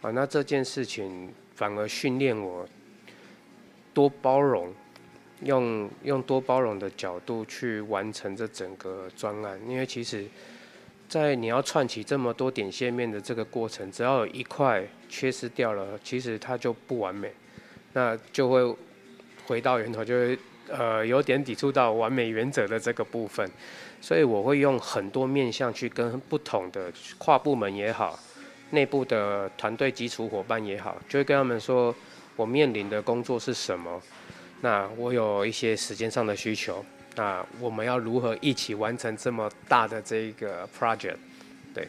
[0.00, 0.10] 啊。
[0.12, 2.66] 那这件事情反而训练我
[3.92, 4.72] 多包容，
[5.42, 10.26] 用用多包容的角度去完成这整个专案，因为其实。
[11.12, 17.30] 在你要串起这么多点线面的这个过程，只要有一块缺失掉了，其实它就不完美，
[17.92, 18.76] 那就会
[19.44, 20.38] 回到源头，就会
[20.70, 23.46] 呃有点抵触到完美原则的这个部分。
[24.00, 28.18] 所以我会用很多面向去跟不同的跨部门也好，
[28.70, 31.94] 内部的团队基础伙伴也好，就会跟他们说
[32.36, 34.00] 我面临的工作是什么，
[34.62, 36.82] 那我有一些时间上的需求。
[37.16, 41.16] 那我们要如何一起完成这么大的这个 project？
[41.74, 41.88] 对，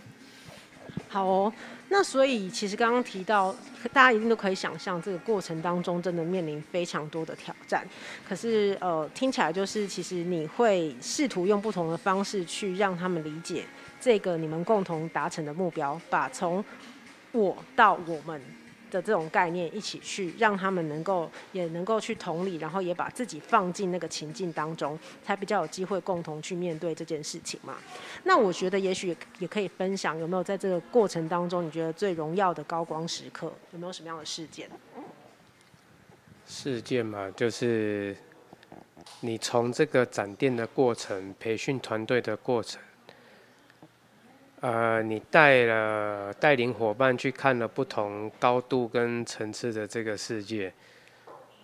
[1.07, 1.53] 好哦。
[1.89, 3.55] 那所以其实刚刚提到，
[3.91, 7.87] 大家一定都可以想象，这个过程当中真的面临非常多的挑战。
[8.27, 13.63] 可是呃，听起来就是其实你会试图用不同的方式去让他们理解
[14.01, 16.65] 这个你们共同达成的目标，把从
[17.31, 18.41] 我到我们。
[18.93, 27.77] 的这种概念一起去，让他们能够也能够去同理，然后也把自己放进那个情境当中，才比较有机会共同去面对这件事情嘛。
[28.23, 34.69] 那我觉得也许也可以分享，有没有在这个过程当中，你觉得最荣耀的高光时刻，有没有什么样的事件？
[36.45, 38.15] 事件嘛，就是
[39.21, 42.81] 你从这个展店的过程、培训团队的过程，
[44.63, 50.71] 呃，你带了带领伙伴去看了不同高度跟层次的这个世界，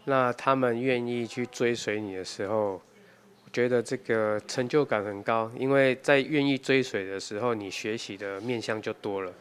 [0.04, 9.32] 那他们愿意去追随你的时候，我觉得这个成就感很高，因为在愿意追随的时候，你学习的面向就多了。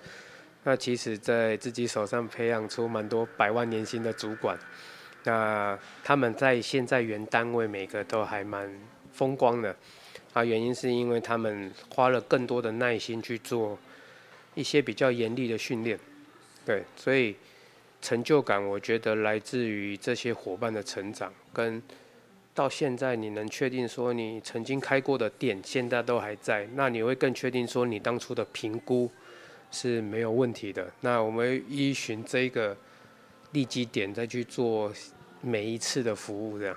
[0.63, 4.57] 那其实，在自己手上培养出蛮多百万年薪的主管，
[5.25, 8.73] 那他们在现在原单位每个都还蛮
[9.13, 9.75] 风光的，
[10.33, 13.79] 啊，原因是因为他们花了更多的耐心去做
[14.55, 15.99] 一些比较严厉的训练，
[16.65, 17.37] 对，所以
[18.01, 21.83] 成就感我觉得来自于这些伙伴的成长，跟
[22.55, 29.11] 到现在你能确定说你曾经开过的店现在都还在，那你会更确定说你当初的评估。
[29.71, 30.91] 是没有问题的。
[31.03, 32.75] 那我们依循这个
[33.53, 34.91] 利基点再去做
[35.43, 36.75] 每一次的服务，这样。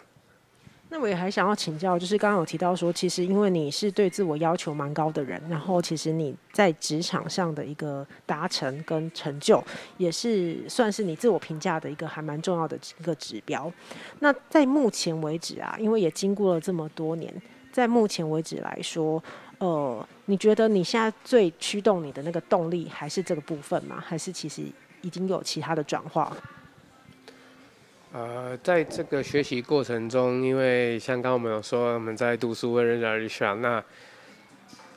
[0.94, 9.64] 那我也还想要请教，就是刚刚有提到说，其实因为你是对自我要求蛮高的人，然后其实你在职场上的一个达成跟成就，
[9.96, 13.72] 也是算是你自我评价的一个还蛮重要的一个指标。
[14.20, 17.34] 那在目前为止啊，因为也经过了这么多年，
[17.72, 19.24] 在目前为止来说。
[19.60, 24.04] 呃，你觉得你现在最驱动你的那个动力还是这个部分吗？
[24.04, 24.64] 还是其实
[25.04, 26.36] 已经有其他的转化？
[28.14, 33.82] 呃，在这个学习过程中，因为像刚刚我们有说我们在读书为人而想，那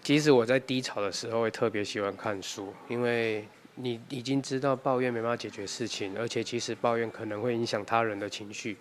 [0.02, 3.46] 即使我在低潮的时候会特别喜欢看书，因为
[3.76, 8.76] 你已经知道抱怨没办法解决事情，而且其实抱怨可能会影响他人的情绪。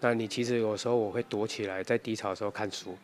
[0.00, 2.98] 那你其实有时候我会躲起来，在低潮的时候看书。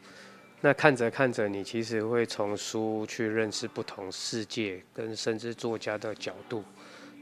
[0.60, 6.64] 那看着看着，你其实会从书去认识不同世界，跟甚至作家的角度，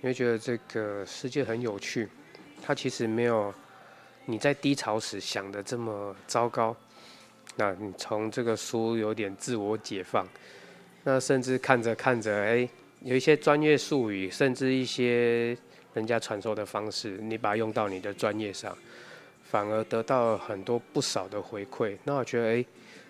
[0.00, 2.08] 你会觉得这个世界很有趣。
[2.66, 3.54] 它其实没有
[4.24, 6.74] 你在低潮时想的这么糟糕。
[7.54, 10.26] 那你从这个书有点自我解放，
[11.04, 12.68] 那甚至看着看着，哎，
[13.02, 15.56] 有一些专业术语，甚至一些
[15.94, 18.76] 人家传授的方式，你把它用到你的专业上，
[19.44, 21.96] 反而得到很多不少的回馈。
[22.02, 22.64] 那我觉得，哎。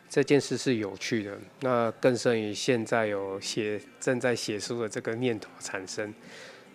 [0.09, 6.15] 这件事是有趣的，那更胜于现在有写正在写书的这个念头产生，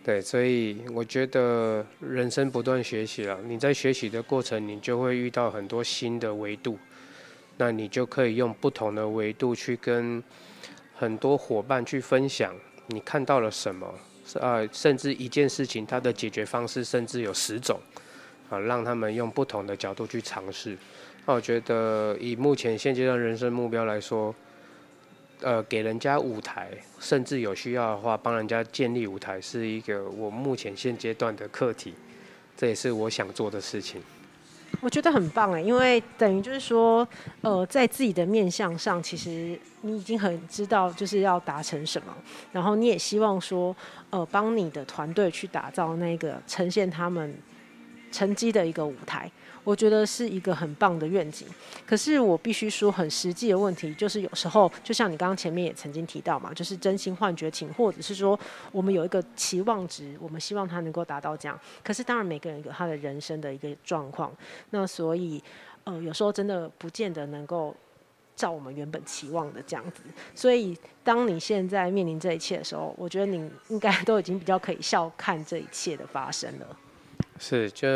[0.04, 3.40] 对，所以我觉得人生不断学习了。
[3.46, 6.80] 你在学习的过程，你就会遇到很多新的维度，
[7.58, 10.24] 那你就可以用不同的维度去跟
[10.96, 12.56] 很多伙伴去分享
[12.88, 13.94] 你看到了什么，
[14.40, 17.80] 啊，甚至一件事情它的解决方式甚至有十种，
[18.50, 20.76] 啊，让他们用不同的角度去尝试。
[21.28, 24.34] 那我觉得，以目前现阶段人生目标来说，
[25.42, 26.70] 呃，给人家舞台，
[27.00, 31.94] 甚至有需要的话，帮人家建立舞台，是一个我目前现阶段的课题，
[32.56, 34.02] 这也是我想做的事情。
[34.80, 37.08] 我觉得很棒哎，因为等于就是说，
[37.42, 42.16] 呃，在自己的面向上，其实你已经很知道就是要达成什么，
[42.52, 43.76] 然后你也希望说，
[44.12, 47.36] 呃，帮你的团队去打造那个呈现他们
[48.12, 49.30] 成绩的一个舞台。
[49.64, 51.48] 我觉得是一个很棒的愿景，
[51.86, 58.40] 可是我必须说很实际的问题，就是有时候就像你刚刚前面也曾经提到嘛，就是真心换绝情，或者是说
[58.72, 61.60] 我们有一个期望值，我们希望他能够达到这样。
[61.84, 64.36] 可是当然每个人有他的人生的一个状况，
[64.72, 65.42] 那所以
[65.84, 67.76] 呃有时候真的不见得能够
[68.36, 70.02] 照我们原本期望的这样子。
[70.34, 76.78] 所以当你现在面临这一切的时候，我觉得你应该都已经比较可以笑看这一切的发生了。
[77.38, 77.88] 是，就。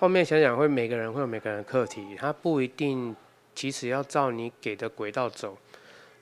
[0.00, 3.16] 后面想想，会每个人会有每个人的课题，他不一定
[3.52, 5.58] 其实要照你给的轨道走。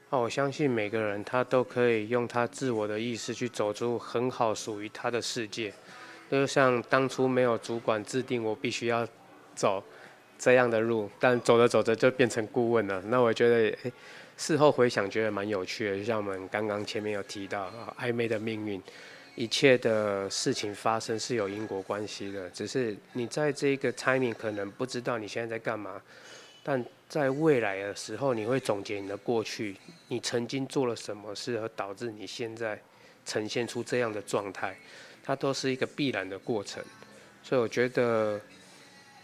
[0.08, 5.70] 那我相信每个人他都可以用他自我的意识去走出很好属于他的世界。
[6.30, 9.06] 就像当初没有主管制定我必须要
[9.54, 9.84] 走
[10.38, 13.02] 这样的路，但走着走着就变成顾问了。
[13.08, 13.76] 那我觉得，
[14.38, 15.98] 事后回想觉得蛮有趣的。
[15.98, 18.82] 就像我们刚刚前面有提到啊，暧昧的命运。
[19.36, 26.00] 一切的事情发生是有因果关系的，只是你在这个 timing 可能不知道你现在在干嘛，
[26.64, 29.76] 但在未来的时候，你会总结你的过去，
[30.08, 32.80] 你曾经做了什么事而导致你现在
[33.26, 34.74] 呈现出这样的状态，
[35.22, 36.82] 它都是一个必然的过程。
[37.42, 38.40] 所以我觉得，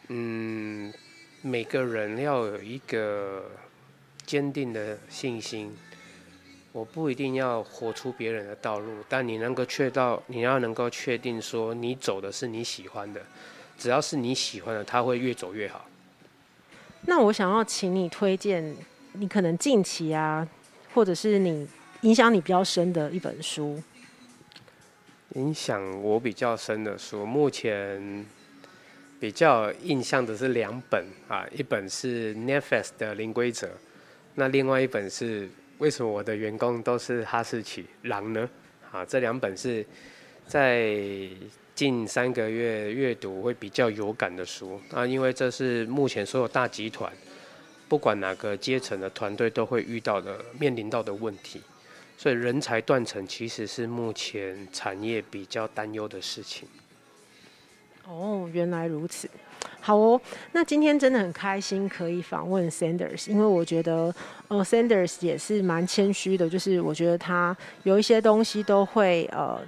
[0.08, 0.92] 嗯，
[1.40, 3.50] 每个人要有一个
[4.26, 5.74] 坚定的信心。
[6.72, 13.20] 我不一定要活出别人的道路，但你能够确到，你要能够确定说你走的是你喜欢的，
[13.78, 15.84] 只要是你喜欢的，他会越走越好。
[17.02, 18.74] 那我想要请你推荐，
[19.12, 20.48] 你可能近期啊，
[20.94, 21.68] 或者是你
[22.02, 23.82] 影响你比较深的一本书。
[25.34, 28.24] 影响我比较深的书，目前
[29.20, 33.68] 比较印象的是两本啊，一本是 Netflix 的零规则，
[34.36, 35.50] 那另外一本是
[35.82, 38.48] 为什么我的员工都是哈士奇狼呢？
[38.92, 39.84] 啊，这两本是
[40.46, 40.96] 在
[41.74, 47.12] 近三个月阅读会比较有感的书啊，因为这是目前所有大集团，
[47.88, 51.60] 不管哪个阶层的团队都会遇到的、面临到的问题，
[52.16, 56.68] 所以人才断层其实是目前产业比较担忧的事情。
[58.08, 59.28] 哦，原来如此，
[59.80, 60.20] 好哦。
[60.52, 64.14] 那今天真的很开心可以访问 Sanders，因为我觉得
[64.48, 69.60] 呃 Sanders 也是蛮谦虚的，就是我觉得他有一些东西都会呃，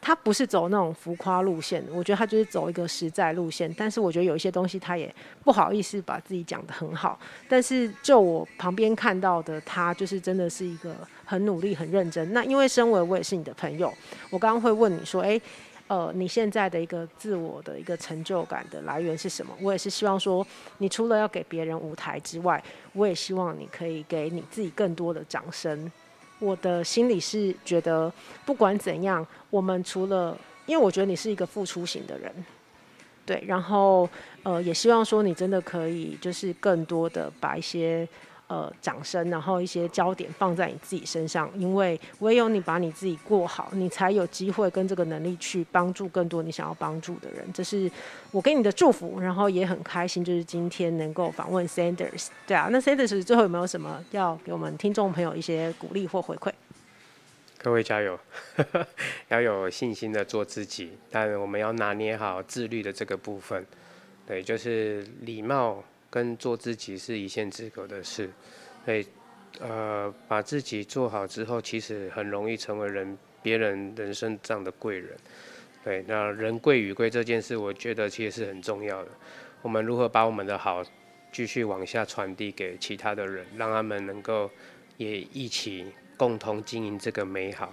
[0.00, 3.72] 他不是走那种浮夸路线，我觉得他就是走一个实在路线。
[3.76, 5.14] 但是我觉得有一些东西他也
[5.44, 7.18] 不好意思把自己讲得很好。
[7.48, 12.32] 但是就我旁边看到的，他就是真的是一个很努力、很认真。
[12.32, 13.92] 那因为身为我也是你的朋友，
[14.30, 15.40] 我刚刚会问你说，哎。
[15.88, 19.52] 呃，你现在的一个自我的一个成就感的来源是什么？
[19.60, 22.62] 我也是希望说，你除了要给别人舞台之外，
[22.92, 25.90] 我也希望你可以给你自己更多的掌声。
[26.38, 28.12] 我的心里是觉得，
[28.46, 30.36] 不管怎样，我们除了，
[30.66, 32.32] 因为我觉得你是一个付出型的人，
[33.24, 34.08] 对，然后
[34.42, 38.06] 呃，也希望说你真的可以，就是更多的把一些。
[38.48, 47.44] 呃，掌声，然后一些焦点放在你自己身上，因为唯有你把你自己过好，你才有机会跟这个能力去帮助更多你想要帮助的人。
[47.52, 47.90] 这是
[48.30, 52.28] 我给你的祝福，然后也很开心，就是今天能够访问 Sanders。
[52.46, 56.50] 对啊，那 Sanders 最后有没有什么要给我们听众朋友一些鼓励或回馈？
[57.62, 58.18] 各位加油，
[59.28, 63.66] 要有信心的做自己，但我们要拿捏好自律的这个部分。
[64.26, 65.84] 对，就是礼貌。
[66.10, 68.30] 跟做自己是一线之隔的事，
[68.84, 69.06] 所以
[69.60, 75.16] 呃，把自己做好之后，其实很容易成为人别人人生这样的贵人。
[75.84, 79.10] 对，那人贵与贵这件事，我觉得其实是很重要的。
[79.62, 80.84] 我们如何把我们的好
[81.32, 84.50] 继续往下传递给其他的人，让他们能够
[84.96, 85.86] 也一起
[86.16, 87.72] 共同经营这个美好。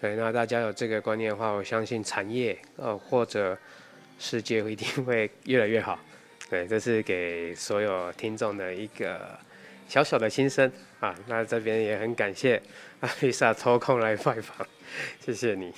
[0.00, 3.56] 对，那大家有这个观念的话，我相信产业呃或者
[4.18, 5.98] 世界一定会越来越好。
[6.48, 9.38] 对，这是给所有听众的一个
[9.88, 10.70] 小小的心声
[11.00, 11.14] 啊。
[11.26, 12.62] 那这边也很感谢
[13.00, 14.66] 阿丽莎抽空来拜访，
[15.20, 15.74] 谢谢你。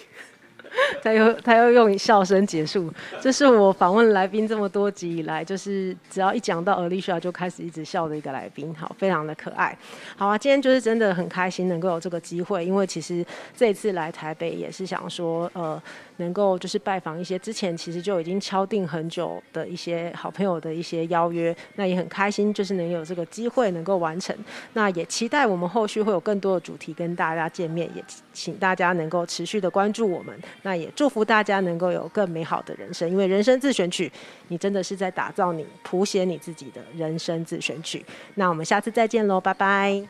[1.02, 9.76] 他又他又用笑声结束，这是我访问来宾这么多集以来，就是只要一讲到 Alicia 就开始一直笑的一个来宾，好，非常的可爱。
[10.16, 13.24] 好啊，今天就是真的很开心能够有这个机会，因为其实
[13.56, 15.80] 这一次来台北也是想说，呃。
[16.20, 24.34] 能够就是拜访一些之前其实就已经敲定很久的一些好朋友的一些邀约，那也很开心，就是能有这个机会能够完成。
[24.72, 30.36] 那也期待我们后续会有更多的主题跟大家见面，也请大家能够持续的关注我们。
[30.62, 34.10] 那也祝福大家能够有更美好的人生，因为人生自选曲，
[34.48, 38.04] 你真的是在打造你谱写你自己的人生自选曲。
[38.34, 40.02] 那我们下次再见喽，拜拜，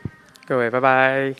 [0.45, 1.39] 各位拜拜。